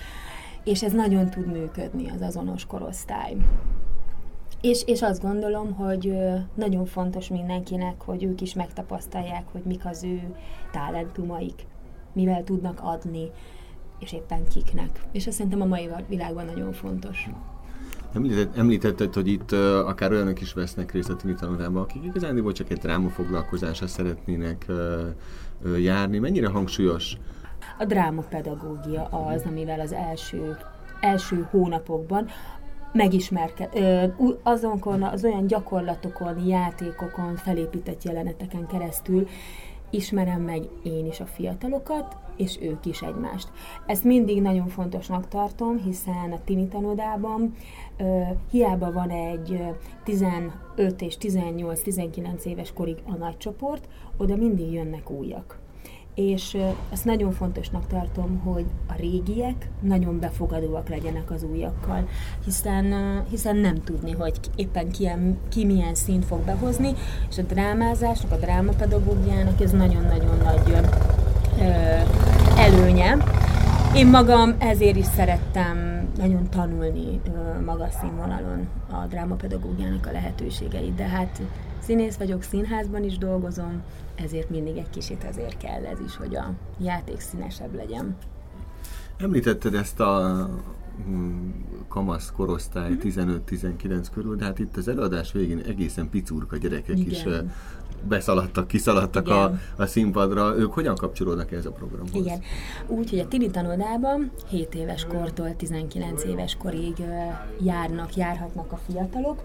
És 0.64 0.82
ez 0.82 0.92
nagyon 0.92 1.30
tud 1.30 1.46
működni, 1.46 2.10
az 2.10 2.20
azonos 2.20 2.66
korosztály. 2.66 3.36
És, 4.60 4.82
és 4.86 5.02
azt 5.02 5.22
gondolom, 5.22 5.72
hogy 5.72 6.14
nagyon 6.54 6.84
fontos 6.86 7.28
mindenkinek, 7.28 8.02
hogy 8.02 8.24
ők 8.24 8.40
is 8.40 8.54
megtapasztalják, 8.54 9.44
hogy 9.52 9.62
mik 9.64 9.86
az 9.86 10.04
ő 10.04 10.34
talentumaik, 10.72 11.66
mivel 12.12 12.44
tudnak 12.44 12.80
adni, 12.82 13.30
és 13.98 14.12
éppen 14.12 14.48
kiknek. 14.48 15.00
És 15.12 15.26
ez 15.26 15.34
szerintem 15.34 15.60
a 15.60 15.64
mai 15.64 15.88
világban 16.08 16.44
nagyon 16.44 16.72
fontos. 16.72 17.28
Említett, 18.14 18.56
említetted, 18.56 19.14
hogy 19.14 19.28
itt 19.28 19.52
uh, 19.52 19.58
akár 19.88 20.12
olyanok 20.12 20.40
is 20.40 20.52
vesznek 20.52 20.92
részt 20.92 21.10
a 21.10 21.16
tini 21.16 21.34
tanulában, 21.34 21.82
akik 21.82 22.04
igazán 22.04 22.52
csak 22.52 22.70
egy 22.70 22.78
dráma 22.78 23.08
foglalkozásra 23.08 23.86
szeretnének 23.86 24.64
uh, 24.68 24.76
uh, 25.64 25.82
járni. 25.82 26.18
Mennyire 26.18 26.48
hangsúlyos? 26.48 27.16
A 27.78 27.84
drámapedagógia 27.84 29.04
az, 29.04 29.42
amivel 29.46 29.80
az 29.80 29.92
első, 29.92 30.56
első 31.00 31.48
hónapokban 31.50 32.26
megismerked, 32.92 33.68
azonkon, 34.42 35.02
az 35.02 35.24
olyan 35.24 35.46
gyakorlatokon, 35.46 36.46
játékokon, 36.46 37.36
felépített 37.36 38.02
jeleneteken 38.02 38.66
keresztül 38.66 39.28
ismerem 39.90 40.40
meg 40.40 40.62
én 40.82 41.06
is 41.06 41.20
a 41.20 41.26
fiatalokat, 41.26 42.16
és 42.38 42.58
ők 42.60 42.86
is 42.86 43.02
egymást. 43.02 43.48
Ezt 43.86 44.04
mindig 44.04 44.42
nagyon 44.42 44.68
fontosnak 44.68 45.28
tartom, 45.28 45.78
hiszen 45.78 46.32
a 46.32 46.44
tini 46.44 46.68
tanodában 46.68 47.54
uh, 47.98 48.26
hiába 48.50 48.92
van 48.92 49.10
egy 49.10 49.62
15 50.04 50.52
és 50.98 51.16
18-19 51.20 52.42
éves 52.44 52.72
korig 52.72 52.96
a 53.04 53.16
nagy 53.16 53.36
csoport, 53.36 53.88
oda 54.16 54.36
mindig 54.36 54.72
jönnek 54.72 55.10
újak 55.10 55.58
és 56.18 56.56
ezt 56.92 57.04
nagyon 57.04 57.32
fontosnak 57.32 57.86
tartom, 57.86 58.38
hogy 58.44 58.64
a 58.88 58.94
régiek 58.96 59.68
nagyon 59.80 60.18
befogadóak 60.18 60.88
legyenek 60.88 61.30
az 61.30 61.42
újakkal, 61.42 62.08
hiszen, 62.44 62.94
hiszen 63.30 63.56
nem 63.56 63.82
tudni, 63.84 64.12
hogy 64.12 64.40
éppen 64.56 64.90
ki, 64.90 65.08
ki 65.48 65.64
milyen 65.64 65.94
szint 65.94 66.24
fog 66.24 66.40
behozni, 66.40 66.92
és 67.30 67.38
a 67.38 67.42
drámázásnak, 67.42 68.32
a 68.32 68.36
drámapedagógiának 68.36 69.60
ez 69.60 69.70
nagyon-nagyon 69.70 70.38
nagy 70.44 70.72
előnye, 72.58 73.16
Én 73.94 74.06
magam 74.06 74.54
ezért 74.58 74.96
is 74.96 75.04
szerettem 75.04 76.08
nagyon 76.16 76.50
tanulni 76.50 77.20
magas 77.64 77.94
színvonalon 78.00 78.68
a 78.90 79.06
drámapedagógiának 79.06 80.06
a 80.06 80.12
lehetőségeit, 80.12 80.94
de 80.94 81.04
hát 81.04 81.42
színész 81.82 82.16
vagyok, 82.16 82.42
színházban 82.42 83.04
is 83.04 83.18
dolgozom, 83.18 83.82
ezért 84.14 84.50
mindig 84.50 84.76
egy 84.76 84.90
kicsit 84.90 85.24
azért 85.30 85.56
kell 85.56 85.84
ez 85.84 85.98
is, 86.06 86.16
hogy 86.16 86.36
a 86.36 86.52
játék 86.78 87.20
színesebb 87.20 87.74
legyen. 87.74 88.16
Említetted 89.16 89.74
ezt 89.74 90.00
a 90.00 90.48
mm, 91.08 91.50
kamasz 91.88 92.32
korosztály 92.36 92.92
15-19 93.02 94.06
körül, 94.14 94.36
de 94.36 94.44
hát 94.44 94.58
itt 94.58 94.76
az 94.76 94.88
előadás 94.88 95.32
végén 95.32 95.58
egészen 95.58 96.08
picurka 96.08 96.56
gyerekek 96.56 96.98
Igen. 96.98 97.10
is 97.10 97.24
beszaladtak, 98.02 98.66
kiszaladtak 98.66 99.28
a, 99.28 99.58
a 99.76 99.86
színpadra. 99.86 100.56
Ők 100.56 100.72
hogyan 100.72 100.94
kapcsolódnak 100.94 101.52
ez 101.52 101.66
a 101.66 101.70
programhoz? 101.70 102.14
Igen. 102.14 102.42
Úgy, 102.86 103.10
hogy 103.10 103.18
a 103.18 103.28
Tini 103.28 103.50
tanodában 103.50 104.30
7 104.48 104.74
éves 104.74 105.04
kortól 105.04 105.56
19 105.56 106.24
éves 106.24 106.56
korig 106.56 106.94
járnak, 107.60 108.16
járhatnak 108.16 108.72
a 108.72 108.78
fiatalok, 108.86 109.40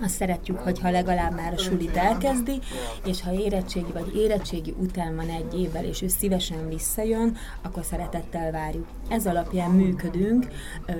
azt 0.00 0.14
szeretjük, 0.14 0.58
hogyha 0.58 0.90
legalább 0.90 1.34
már 1.34 1.52
a 1.52 1.58
sulit 1.58 1.96
elkezdi, 1.96 2.58
és 3.04 3.22
ha 3.22 3.32
érettségi 3.32 3.92
vagy 3.92 4.16
érettségi 4.16 4.74
után 4.78 5.16
van 5.16 5.28
egy 5.28 5.60
évvel, 5.60 5.84
és 5.84 6.02
ő 6.02 6.08
szívesen 6.08 6.68
visszajön, 6.68 7.36
akkor 7.62 7.84
szeretettel 7.84 8.50
várjuk. 8.50 8.86
Ez 9.08 9.26
alapján 9.26 9.70
működünk 9.70 10.48
ö, 10.86 10.92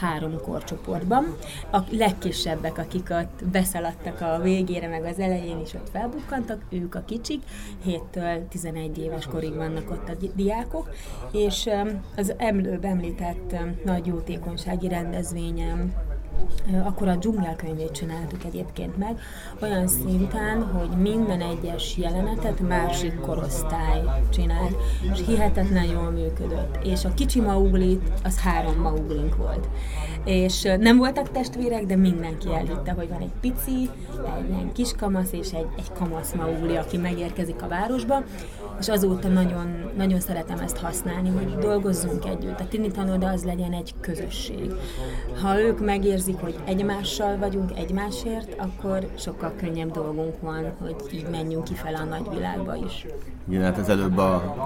három 0.00 0.40
korcsoportban. 0.40 1.36
A 1.72 1.78
legkisebbek, 1.90 2.78
akik 2.78 3.10
ott 3.10 3.44
beszaladtak 3.44 4.20
a 4.20 4.40
végére, 4.42 4.88
meg 4.88 5.04
az 5.04 5.18
elején 5.18 5.60
is 5.60 5.74
ott 5.74 5.90
felbukkantak, 5.92 6.62
ők 6.68 6.94
a 6.94 7.02
kicsik, 7.06 7.42
7-től 7.86 8.48
11 8.48 8.98
éves 8.98 9.26
korig 9.26 9.54
vannak 9.54 9.90
ott 9.90 10.08
a 10.08 10.26
diákok, 10.34 10.90
és 11.32 11.66
ö, 11.66 11.90
az 12.16 12.34
emlőbb 12.36 12.84
említett 12.84 13.52
ö, 13.52 13.56
nagy 13.84 14.06
jótékonysági 14.06 14.88
rendezvényem 14.88 16.07
akkor 16.84 17.08
a 17.08 17.16
dzsungelkönyvét 17.16 17.92
csináltuk 17.92 18.44
egyébként 18.44 18.96
meg, 18.96 19.18
olyan 19.62 19.88
szinten, 19.88 20.62
hogy 20.62 20.88
minden 20.88 21.40
egyes 21.40 21.96
jelenetet 21.96 22.60
másik 22.60 23.20
korosztály 23.20 24.02
csinált, 24.30 24.76
és 25.12 25.26
hihetetlen 25.26 25.84
jól 25.84 26.10
működött. 26.10 26.78
És 26.84 27.04
a 27.04 27.14
kicsi 27.14 27.40
mauglit, 27.40 28.02
az 28.24 28.40
három 28.40 28.80
mauglink 28.80 29.36
volt. 29.36 29.68
És 30.24 30.62
nem 30.62 30.96
voltak 30.96 31.30
testvérek, 31.30 31.86
de 31.86 31.96
mindenki 31.96 32.54
elhitte, 32.54 32.92
hogy 32.92 33.08
van 33.08 33.20
egy 33.20 33.32
pici, 33.40 33.90
egy 34.38 34.48
ilyen 34.48 34.72
kis 34.72 34.92
kamasz 34.92 35.32
és 35.32 35.50
egy, 35.50 35.66
egy 35.76 35.92
kamasz 35.98 36.32
maugli, 36.32 36.76
aki 36.76 36.96
megérkezik 36.96 37.62
a 37.62 37.68
városba, 37.68 38.22
és 38.80 38.88
azóta 38.88 39.28
nagyon, 39.28 39.90
nagyon 39.96 40.20
szeretem 40.20 40.58
ezt 40.58 40.76
használni, 40.76 41.28
hogy 41.28 41.56
dolgozzunk 41.58 42.26
együtt. 42.26 42.60
A 42.60 42.68
tini 42.68 42.90
tanoda 42.90 43.28
az 43.28 43.44
legyen 43.44 43.72
egy 43.72 43.94
közösség. 44.00 44.72
Ha 45.42 45.60
ők 45.60 45.84
megérzik, 45.84 46.36
hogy 46.36 46.58
egymással 46.64 47.36
vagyunk 47.36 47.70
egymásért, 47.76 48.56
akkor 48.58 49.08
sokkal 49.18 49.52
könnyebb 49.56 49.90
dolgunk 49.90 50.40
van, 50.40 50.72
hogy 50.78 50.96
így 51.12 51.26
menjünk 51.30 51.64
kifele 51.64 51.98
a 51.98 52.04
nagyvilágba 52.04 52.76
is. 52.76 53.06
Igen, 53.48 53.62
hát 53.62 53.78
ez 53.78 53.88
előbb 53.88 54.18
a 54.18 54.56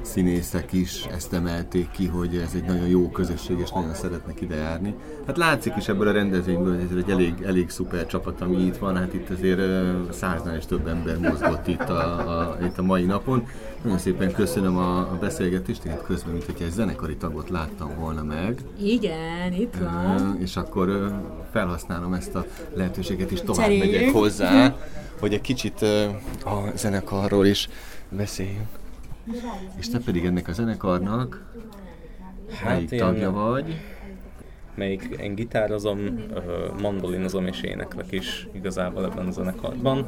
színészek 0.00 0.72
is 0.72 1.04
ezt 1.04 1.32
emelték 1.32 1.90
ki, 1.90 2.06
hogy 2.06 2.36
ez 2.36 2.52
egy 2.54 2.64
nagyon 2.64 2.86
jó 2.86 3.08
közösség, 3.10 3.58
és 3.58 3.70
nagyon 3.70 3.94
szeretnek 3.94 4.40
ide 4.40 4.56
járni. 4.56 4.94
Hát 5.26 5.36
látszik 5.36 5.76
is 5.76 5.88
ebből 5.88 6.08
a 6.08 6.12
rendezvényből, 6.12 6.74
hogy 6.74 6.86
ez 6.90 6.96
egy 6.96 7.10
elég, 7.10 7.42
elég 7.42 7.70
szuper 7.70 8.06
csapat, 8.06 8.40
ami 8.40 8.56
itt 8.56 8.76
van, 8.76 8.96
hát 8.96 9.14
itt 9.14 9.30
azért 9.30 9.60
száznál 10.12 10.56
és 10.56 10.66
több 10.66 10.86
ember 10.86 11.18
mozgott 11.18 11.66
itt 11.66 11.88
a, 11.88 12.38
a, 12.38 12.56
itt 12.62 12.78
a 12.78 12.82
mai 12.82 12.95
napon. 13.04 13.46
Nagyon 13.82 13.98
szépen 13.98 14.32
köszönöm 14.32 14.76
a, 14.76 14.98
a 14.98 15.16
beszélgetést, 15.20 15.84
én 15.84 15.98
közben, 16.04 16.32
mint 16.32 16.44
hogy 16.44 16.62
egy 16.62 16.70
zenekari 16.70 17.16
tagot 17.16 17.50
láttam 17.50 17.94
volna 17.98 18.22
meg. 18.22 18.60
Igen, 18.82 19.52
itt 19.52 19.74
van. 19.74 20.36
És 20.40 20.56
akkor 20.56 21.12
felhasználom 21.50 22.12
ezt 22.12 22.34
a 22.34 22.46
lehetőséget, 22.74 23.30
és 23.30 23.40
tovább 23.40 23.66
Cseréljük. 23.66 23.84
megyek 23.84 24.10
hozzá, 24.12 24.76
hogy 25.20 25.32
egy 25.32 25.40
kicsit 25.40 25.82
a 26.44 26.70
zenekarról 26.74 27.46
is 27.46 27.68
beszéljünk. 28.08 28.68
És 29.78 29.88
te 29.88 29.98
pedig 29.98 30.24
ennek 30.24 30.48
a 30.48 30.52
zenekarnak 30.52 31.44
hát 32.50 32.72
melyik 32.72 32.90
én, 32.90 32.98
tagja 32.98 33.30
vagy? 33.30 33.80
Melyik 34.74 35.16
én 35.20 35.34
gitározom, 35.34 35.98
mandolinozom 36.80 37.46
és 37.46 37.60
éneklek 37.60 38.12
is 38.12 38.48
igazából 38.52 39.04
ebben 39.04 39.26
a 39.26 39.30
zenekarban. 39.30 40.06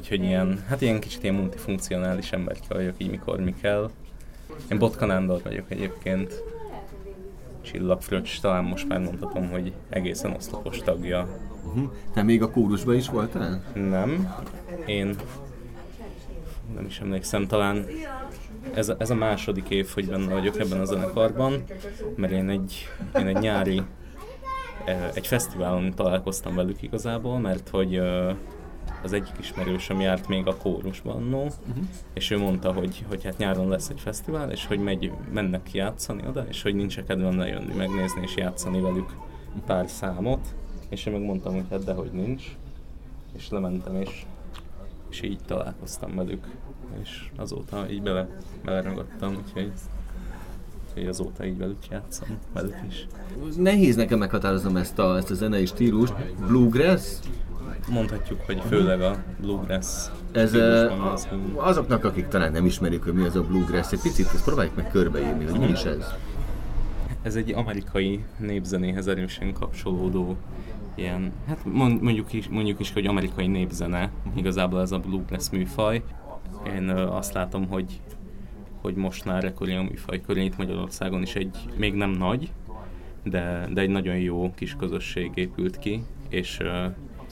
Úgyhogy 0.00 0.22
ilyen, 0.22 0.64
hát 0.68 0.80
ilyen 0.80 1.00
kicsit 1.00 1.22
ilyen 1.22 1.34
multifunkcionális 1.34 2.32
emberke 2.32 2.74
vagyok, 2.74 2.94
így 2.98 3.10
mikor 3.10 3.40
mi 3.40 3.54
kell. 3.60 3.90
Én 4.70 4.78
Botka 4.78 5.06
Nándor 5.06 5.40
vagyok 5.42 5.70
egyébként. 5.70 6.42
Csillagfröccs, 7.60 8.40
talán 8.40 8.64
most 8.64 8.88
már 8.88 9.00
mondhatom, 9.00 9.50
hogy 9.50 9.72
egészen 9.88 10.32
oszlopos 10.32 10.78
tagja. 10.78 11.28
Uh-huh. 11.64 11.90
Te 12.14 12.22
még 12.22 12.42
a 12.42 12.50
kórusban 12.50 12.94
is 12.94 13.08
voltál? 13.08 13.62
Nem. 13.74 14.34
Én 14.86 15.16
nem 16.74 16.84
is 16.84 17.00
emlékszem, 17.00 17.46
talán 17.46 17.86
ez 18.74 18.88
a, 18.88 18.94
ez 18.98 19.10
a 19.10 19.14
második 19.14 19.68
év, 19.68 19.88
hogy 19.94 20.06
benne 20.06 20.32
vagyok 20.32 20.58
ebben 20.58 20.80
a 20.80 20.84
zenekarban, 20.84 21.64
mert 22.16 22.32
én 22.32 22.48
egy, 22.48 22.88
én 23.18 23.26
egy 23.26 23.38
nyári, 23.38 23.82
egy 25.14 25.26
fesztiválon 25.26 25.94
találkoztam 25.94 26.54
velük 26.54 26.82
igazából, 26.82 27.38
mert 27.38 27.68
hogy 27.68 28.00
az 29.02 29.12
egyik 29.12 29.34
ismerősöm 29.40 30.00
járt 30.00 30.28
még 30.28 30.46
a 30.46 30.56
kórusban 30.56 31.22
no, 31.22 31.38
uh-huh. 31.38 31.84
és 32.14 32.30
ő 32.30 32.38
mondta, 32.38 32.72
hogy, 32.72 33.04
hogy 33.08 33.24
hát 33.24 33.38
nyáron 33.38 33.68
lesz 33.68 33.88
egy 33.88 34.00
fesztivál, 34.00 34.50
és 34.50 34.66
hogy 34.66 34.78
megy, 34.78 35.12
mennek 35.32 35.72
játszani 35.72 36.22
oda, 36.28 36.44
és 36.48 36.62
hogy 36.62 36.74
nincs 36.74 37.00
kedvem 37.00 37.38
lejönni, 37.38 37.74
megnézni 37.74 38.20
és 38.22 38.36
játszani 38.36 38.80
velük 38.80 39.16
pár 39.66 39.88
számot, 39.88 40.54
és 40.88 41.06
én 41.06 41.12
megmondtam, 41.12 41.54
hogy 41.54 41.64
hát 41.70 41.84
dehogy 41.84 42.10
nincs, 42.12 42.44
és 43.36 43.50
lementem, 43.50 43.96
és, 43.96 44.24
és 45.10 45.22
így 45.22 45.38
találkoztam 45.46 46.14
velük, 46.14 46.46
és 47.02 47.30
azóta 47.36 47.90
így 47.90 48.02
bele, 48.02 48.28
beleragadtam, 48.64 49.34
úgyhogy 49.44 49.72
úgyhogy 50.88 51.08
azóta 51.08 51.44
így 51.44 51.58
velük 51.58 51.88
játszom, 51.90 52.38
velük 52.54 52.76
is. 52.88 53.06
Nehéz 53.56 53.96
nekem 53.96 54.18
meghatároznom 54.18 54.76
ezt 54.76 54.98
a, 54.98 55.16
ezt 55.16 55.30
a 55.30 55.34
zenei 55.34 55.66
stílust. 55.66 56.14
Bluegrass? 56.46 57.18
Mondhatjuk, 57.88 58.40
hogy 58.46 58.62
főleg 58.68 59.00
a 59.00 59.22
bluegrass. 59.40 60.06
Ez 60.32 60.56
azoknak, 61.54 62.04
akik 62.04 62.28
talán 62.28 62.52
nem 62.52 62.66
ismerik, 62.66 63.02
hogy 63.02 63.12
mi 63.12 63.24
az 63.24 63.36
a 63.36 63.42
bluegrass, 63.42 63.92
egy 63.92 64.00
picit 64.00 64.26
ezt 64.34 64.44
próbáljuk 64.44 64.76
meg 64.76 64.88
körbeírni, 64.90 65.44
hogy 65.44 65.60
mi 65.60 65.68
is 65.68 65.82
ez. 65.82 66.04
Ez 67.22 67.36
egy 67.36 67.52
amerikai 67.52 68.24
népzenéhez 68.38 69.06
erősen 69.06 69.52
kapcsolódó 69.52 70.36
ilyen, 70.94 71.32
hát 71.46 71.58
mondjuk 72.00 72.32
is, 72.32 72.48
mondjuk 72.48 72.80
is, 72.80 72.92
hogy 72.92 73.06
amerikai 73.06 73.46
népzene, 73.46 74.10
igazából 74.34 74.80
ez 74.80 74.92
a 74.92 74.98
bluegrass 74.98 75.50
műfaj. 75.50 76.02
Én 76.76 76.88
azt 76.90 77.32
látom, 77.32 77.68
hogy 77.68 78.00
hogy 78.80 78.94
most 78.94 79.24
már 79.24 79.44
ekkori 79.44 79.72
a 79.72 79.82
műfaj 79.82 80.20
köré 80.20 80.44
itt 80.44 80.56
Magyarországon 80.56 81.22
is 81.22 81.34
egy, 81.34 81.56
még 81.76 81.94
nem 81.94 82.10
nagy, 82.10 82.52
de, 83.22 83.68
de 83.72 83.80
egy 83.80 83.88
nagyon 83.88 84.16
jó 84.16 84.52
kis 84.54 84.76
közösség 84.78 85.30
épült 85.34 85.78
ki, 85.78 86.02
és 86.28 86.60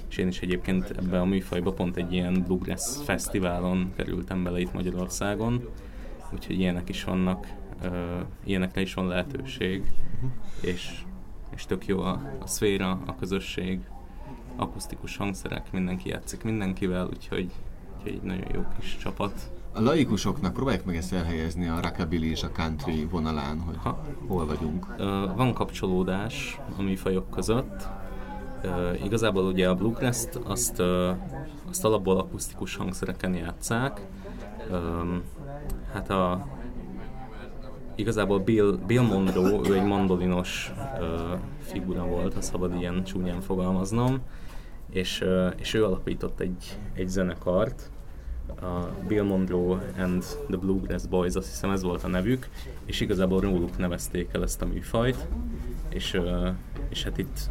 és 0.09 0.16
én 0.16 0.29
is 0.29 0.40
egyébként 0.40 0.90
ebbe 0.90 1.21
a 1.21 1.25
műfajba 1.25 1.73
pont 1.73 1.97
egy 1.97 2.12
ilyen 2.12 2.42
Bluegrass 2.47 3.03
fesztiválon 3.05 3.92
kerültem 3.97 4.42
bele 4.42 4.61
itt 4.61 4.73
Magyarországon, 4.73 5.68
úgyhogy 6.33 6.59
ilyenek 6.59 6.88
is 6.88 7.05
vannak, 7.05 7.47
uh, 7.83 7.90
ilyenekre 8.44 8.81
is 8.81 8.94
van 8.94 9.07
lehetőség, 9.07 9.92
uh-huh. 10.14 10.31
és, 10.61 11.03
és 11.55 11.66
tök 11.66 11.87
jó 11.87 12.01
a, 12.01 12.21
a 12.40 12.47
szféra, 12.47 13.01
a 13.07 13.16
közösség, 13.16 13.81
akusztikus 14.57 15.16
hangszerek, 15.16 15.73
mindenki 15.73 16.09
játszik 16.09 16.42
mindenkivel, 16.42 17.07
úgyhogy, 17.07 17.51
úgyhogy 17.97 18.12
egy 18.12 18.23
nagyon 18.23 18.47
jó 18.55 18.64
kis 18.79 18.97
csapat. 18.97 19.51
A 19.73 19.81
laikusoknak 19.81 20.53
próbáljuk 20.53 20.85
meg 20.85 20.97
ezt 20.97 21.12
elhelyezni 21.12 21.68
a 21.68 21.81
rockabilly 21.81 22.31
és 22.31 22.42
a 22.42 22.51
country 22.51 23.05
vonalán, 23.05 23.61
hogy 23.61 23.77
ha. 23.77 24.05
hol 24.27 24.47
vagyunk. 24.47 24.97
Van 25.37 25.53
kapcsolódás 25.55 26.61
a 26.79 26.83
műfajok 26.83 27.31
között, 27.31 27.88
Uh, 28.64 29.05
igazából 29.05 29.44
ugye 29.44 29.68
a 29.68 29.75
bluegrass-t 29.75 30.40
azt, 30.44 30.81
uh, 30.81 31.16
azt 31.68 31.85
alapból 31.85 32.18
akusztikus 32.18 32.77
hangszereken 32.77 33.35
játszák. 33.35 34.07
Hát 35.92 36.11
a 36.11 36.47
igazából 37.94 38.38
Bill, 38.38 38.79
Bill 38.87 39.03
Monroe, 39.03 39.71
ő 39.71 39.75
egy 39.75 39.87
mandolinos 39.87 40.73
figura 41.61 42.05
volt, 42.05 42.35
ha 42.35 42.40
szabad 42.40 42.75
ilyen 42.75 43.05
csúnyán 43.05 43.40
fogalmaznom, 43.40 44.18
és, 44.90 45.25
és 45.57 45.75
ő 45.75 45.85
alapított 45.85 46.40
egy, 46.40 46.79
egy 46.94 47.09
zenekart, 47.09 47.90
a 48.61 48.88
Bill 49.09 49.23
Monroe 49.23 49.92
and 49.99 50.25
the 50.49 50.57
Bluegrass 50.57 51.07
Boys, 51.07 51.35
azt 51.35 51.49
hiszem 51.49 51.71
ez 51.71 51.83
volt 51.83 52.05
a 52.05 52.09
nevük, 52.09 52.49
és 52.85 53.01
igazából 53.01 53.40
róluk 53.40 53.79
nevezték 53.79 54.29
el 54.33 54.42
ezt 54.42 54.62
a 54.62 54.66
műfajt, 54.66 55.27
és, 55.88 56.21
és 56.88 57.05
hát 57.05 57.18
itt 57.18 57.51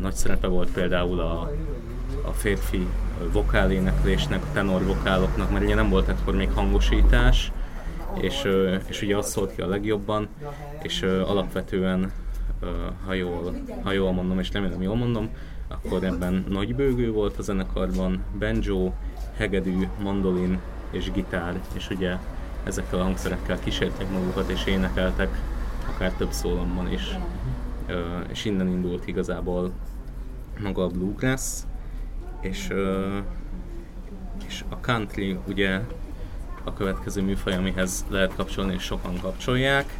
nagy 0.00 0.14
szerepe 0.14 0.46
volt 0.46 0.70
például 0.70 1.20
a, 1.20 1.50
a 2.24 2.30
férfi 2.30 2.86
vokáléneklésnek, 3.32 4.42
a 4.42 4.52
tenor 4.52 4.84
vokáloknak, 4.84 5.50
mert 5.50 5.64
ugye 5.64 5.74
nem 5.74 5.88
volt 5.88 6.08
akkor 6.08 6.34
még 6.34 6.50
hangosítás, 6.50 7.52
és, 8.20 8.48
és 8.86 9.02
ugye 9.02 9.16
azt 9.16 9.28
szólt 9.28 9.54
ki 9.54 9.60
a 9.60 9.68
legjobban, 9.68 10.28
és 10.82 11.02
alapvetően, 11.02 12.12
ha 13.06 13.12
jól, 13.12 13.54
ha 13.82 13.92
jól 13.92 14.12
mondom, 14.12 14.38
és 14.38 14.52
remélem 14.52 14.82
jól 14.82 14.96
mondom, 14.96 15.30
akkor 15.68 16.04
ebben 16.04 16.44
nagy 16.48 16.74
bőgő 16.74 17.12
volt 17.12 17.38
a 17.38 17.42
zenekarban, 17.42 18.24
banjo, 18.38 18.92
hegedű, 19.36 19.88
mandolin 20.02 20.60
és 20.90 21.12
gitár, 21.12 21.60
és 21.72 21.90
ugye 21.90 22.16
ezekkel 22.64 22.98
a 22.98 23.02
hangszerekkel 23.02 23.58
kísérték 23.58 24.10
magukat 24.10 24.48
és 24.48 24.64
énekeltek, 24.66 25.40
akár 25.94 26.12
több 26.12 26.30
szólamban 26.32 26.92
is. 26.92 27.16
És 28.28 28.44
innen 28.44 28.68
indult 28.68 29.06
igazából 29.06 29.72
maga 30.62 30.84
a 30.84 30.88
bluegrass, 30.88 31.62
és, 32.40 32.68
és 34.46 34.64
a 34.68 34.76
country 34.76 35.38
ugye 35.48 35.80
a 36.64 36.72
következő 36.72 37.22
műfaj, 37.22 37.54
amihez 37.54 38.04
lehet 38.08 38.34
kapcsolni, 38.34 38.74
és 38.74 38.82
sokan 38.82 39.20
kapcsolják. 39.20 39.98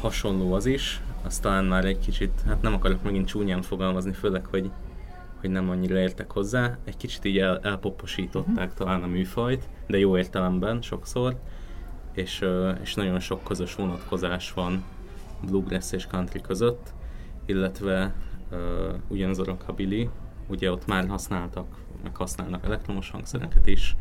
Hasonló 0.00 0.52
az 0.52 0.66
is, 0.66 1.02
az 1.24 1.38
talán 1.38 1.64
már 1.64 1.84
egy 1.84 1.98
kicsit, 1.98 2.32
hát 2.46 2.62
nem 2.62 2.74
akarok 2.74 3.02
megint 3.02 3.26
csúnyán 3.26 3.62
fogalmazni, 3.62 4.12
főleg, 4.12 4.46
hogy, 4.46 4.70
hogy 5.40 5.50
nem 5.50 5.70
annyira 5.70 5.98
értek 5.98 6.30
hozzá. 6.30 6.78
Egy 6.84 6.96
kicsit 6.96 7.24
így 7.24 7.38
el, 7.38 7.58
elpoposították 7.62 8.70
uh-huh. 8.70 8.74
talán 8.74 9.02
a 9.02 9.06
műfajt, 9.06 9.68
de 9.86 9.98
jó 9.98 10.16
értelemben 10.16 10.82
sokszor, 10.82 11.36
és, 12.12 12.44
és 12.82 12.94
nagyon 12.94 13.20
sok 13.20 13.44
közös 13.44 13.74
vonatkozás 13.74 14.52
van 14.52 14.84
bluegrass 15.46 15.92
és 15.92 16.06
country 16.06 16.40
között, 16.40 16.92
illetve 17.46 18.14
uh, 18.50 18.58
ugyanaz 19.08 19.38
a 19.38 19.44
rockabilly, 19.44 20.08
ugye 20.46 20.70
ott 20.70 20.86
már 20.86 21.08
használtak, 21.08 21.66
meg 22.02 22.16
használnak 22.16 22.64
elektromos 22.64 23.10
hangszereket 23.10 23.66
is, 23.66 23.96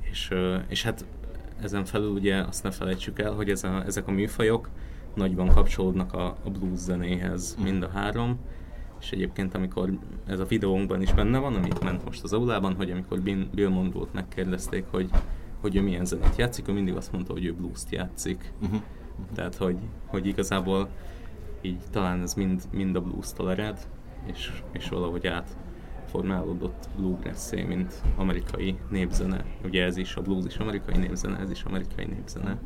és, 0.00 0.28
uh, 0.30 0.56
és 0.68 0.82
hát 0.82 1.04
ezen 1.62 1.84
felül 1.84 2.10
ugye 2.10 2.36
azt 2.36 2.62
ne 2.62 2.70
felejtsük 2.70 3.18
el, 3.18 3.32
hogy 3.32 3.50
ez 3.50 3.64
a, 3.64 3.82
ezek 3.86 4.08
a 4.08 4.10
műfajok 4.10 4.68
nagyban 5.14 5.48
kapcsolódnak 5.48 6.12
a, 6.12 6.36
a 6.44 6.50
blues 6.50 6.78
zenéhez, 6.78 7.56
mm. 7.60 7.62
mind 7.62 7.82
a 7.82 7.88
három, 7.88 8.38
és 9.00 9.10
egyébként 9.10 9.54
amikor 9.54 9.90
ez 10.26 10.38
a 10.38 10.44
videónkban 10.44 11.02
is 11.02 11.12
benne 11.12 11.38
van, 11.38 11.54
amit 11.54 11.82
ment 11.82 12.04
most 12.04 12.22
az 12.22 12.32
aulában, 12.32 12.74
hogy 12.74 12.90
amikor 12.90 13.20
Bill 13.54 13.68
Monroe-t 13.68 14.12
megkérdezték, 14.12 14.84
hogy, 14.90 15.10
hogy 15.60 15.76
ő 15.76 15.82
milyen 15.82 16.04
zenét 16.04 16.36
játszik, 16.36 16.68
ő 16.68 16.72
mindig 16.72 16.96
azt 16.96 17.12
mondta, 17.12 17.32
hogy 17.32 17.44
ő 17.44 17.54
blues-t 17.54 17.90
játszik. 17.90 18.52
Uh-huh. 18.62 18.80
Tehát, 19.34 19.54
hogy, 19.54 19.76
hogy 20.06 20.26
igazából 20.26 20.88
így 21.60 21.80
talán 21.90 22.22
ez 22.22 22.34
mind, 22.34 22.62
mind 22.72 22.96
a 22.96 23.00
blues-tól 23.00 23.50
ered, 23.50 23.88
és, 24.26 24.62
és 24.72 24.88
valahogy 24.88 25.26
át 25.26 25.56
formálódott 26.06 26.88
bluegrass 26.96 27.50
mint 27.50 28.02
amerikai 28.16 28.78
népzene. 28.90 29.44
Ugye 29.64 29.84
ez 29.84 29.96
is, 29.96 30.16
a 30.16 30.22
blues 30.22 30.44
is 30.44 30.56
amerikai 30.56 30.96
népzene, 30.96 31.38
ez 31.38 31.50
is 31.50 31.62
amerikai 31.62 32.04
népzene. 32.04 32.58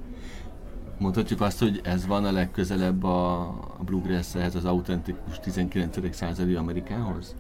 Mondhatjuk 0.99 1.41
azt, 1.41 1.59
hogy 1.59 1.81
ez 1.85 2.07
van 2.07 2.25
a 2.25 2.33
legközelebb 2.33 3.05
a, 3.05 3.41
a 3.79 3.83
bluegrass-hez, 3.85 4.55
az 4.55 4.65
autentikus 4.65 5.39
19. 5.41 6.15
századi 6.15 6.55
Amerikához? 6.55 7.35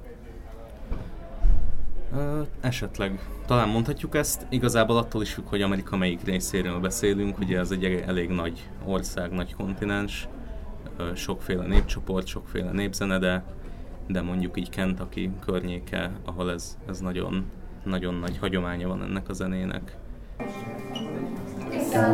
Ö, 2.14 2.40
esetleg. 2.60 3.20
Talán 3.46 3.68
mondhatjuk 3.68 4.14
ezt. 4.14 4.46
Igazából 4.48 4.96
attól 4.96 5.22
is 5.22 5.32
függ, 5.32 5.44
hogy 5.46 5.62
Amerika 5.62 5.96
melyik 5.96 6.22
részéről 6.24 6.78
beszélünk. 6.80 7.38
Ugye 7.38 7.58
ez 7.58 7.70
egy 7.70 7.84
elég 7.84 8.28
nagy 8.28 8.68
ország, 8.84 9.30
nagy 9.32 9.54
kontinens, 9.54 10.28
ö, 10.96 11.14
sokféle 11.14 11.66
népcsoport, 11.66 12.26
sokféle 12.26 12.70
népzene, 12.70 13.18
de, 13.18 13.44
de 14.06 14.22
mondjuk 14.22 14.58
így 14.58 14.68
Kentucky 14.68 15.30
környéke, 15.44 16.10
ahol 16.24 16.50
ez, 16.50 16.78
ez 16.88 17.00
nagyon, 17.00 17.44
nagyon 17.84 18.14
nagy 18.14 18.38
hagyománya 18.38 18.88
van 18.88 19.02
ennek 19.02 19.28
a 19.28 19.32
zenének. 19.32 19.96
Kata 21.92 22.10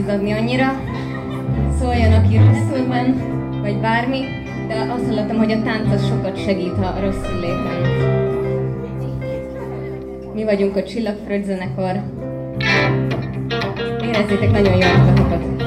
Leizzadni 0.00 0.32
annyira 0.32 0.80
szóljon, 1.78 2.12
aki 2.12 2.36
rosszul 2.36 2.86
van, 2.86 3.22
vagy 3.62 3.76
bármi, 3.76 4.20
de 4.68 4.74
azt 4.74 5.06
hallottam, 5.06 5.36
hogy 5.36 5.52
a 5.52 5.62
tánc 5.62 5.92
az 5.92 6.06
sokat 6.06 6.44
segít, 6.44 6.74
ha 6.74 7.00
rosszul 7.00 7.40
lépünk. 7.40 8.08
Mi 10.34 10.44
vagyunk 10.44 10.76
a 10.76 10.82
Csillagfröld 10.82 11.44
zenekar. 11.44 12.00
Érezzétek 14.02 14.50
nagyon 14.50 14.76
jól 14.76 14.96
magatokat. 14.96 15.59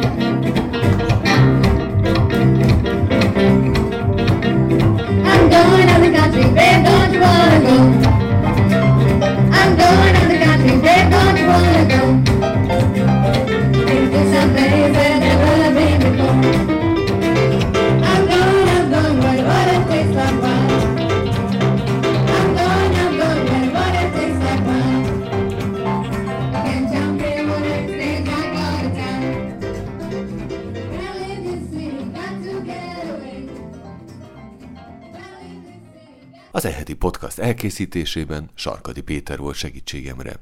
Elkészítésében 37.44 38.50
Sarkadi 38.54 39.02
Péter 39.02 39.38
volt 39.38 39.56
segítségemre. 39.56 40.34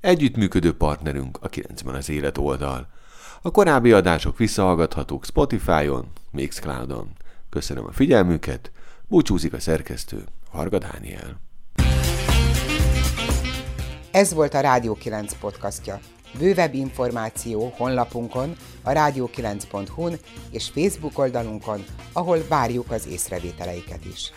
Együttműködő 0.00 0.76
partnerünk 0.76 1.38
a 1.40 1.48
90 1.48 1.94
az 1.94 2.08
élet 2.08 2.38
oldal. 2.38 2.88
A 3.42 3.50
korábbi 3.50 3.92
adások 3.92 4.38
visszahallgathatók 4.38 5.24
Spotify-on, 5.24 6.06
Mixcloud-on. 6.30 7.10
Köszönöm 7.50 7.86
a 7.86 7.92
figyelmüket, 7.92 8.70
búcsúzik 9.08 9.52
a 9.52 9.60
szerkesztő, 9.60 10.24
Harga 10.50 10.78
Dániel. 10.78 11.40
Ez 14.10 14.34
volt 14.34 14.54
a 14.54 14.60
Rádió 14.60 14.94
9 14.94 15.34
podcastja. 15.38 16.00
Bővebb 16.38 16.74
információ 16.74 17.72
honlapunkon, 17.76 18.56
a 18.82 18.90
rádió9.hu-n 18.90 20.18
és 20.50 20.68
Facebook 20.68 21.18
oldalunkon, 21.18 21.84
ahol 22.12 22.38
várjuk 22.48 22.90
az 22.90 23.06
észrevételeiket 23.06 24.04
is. 24.04 24.32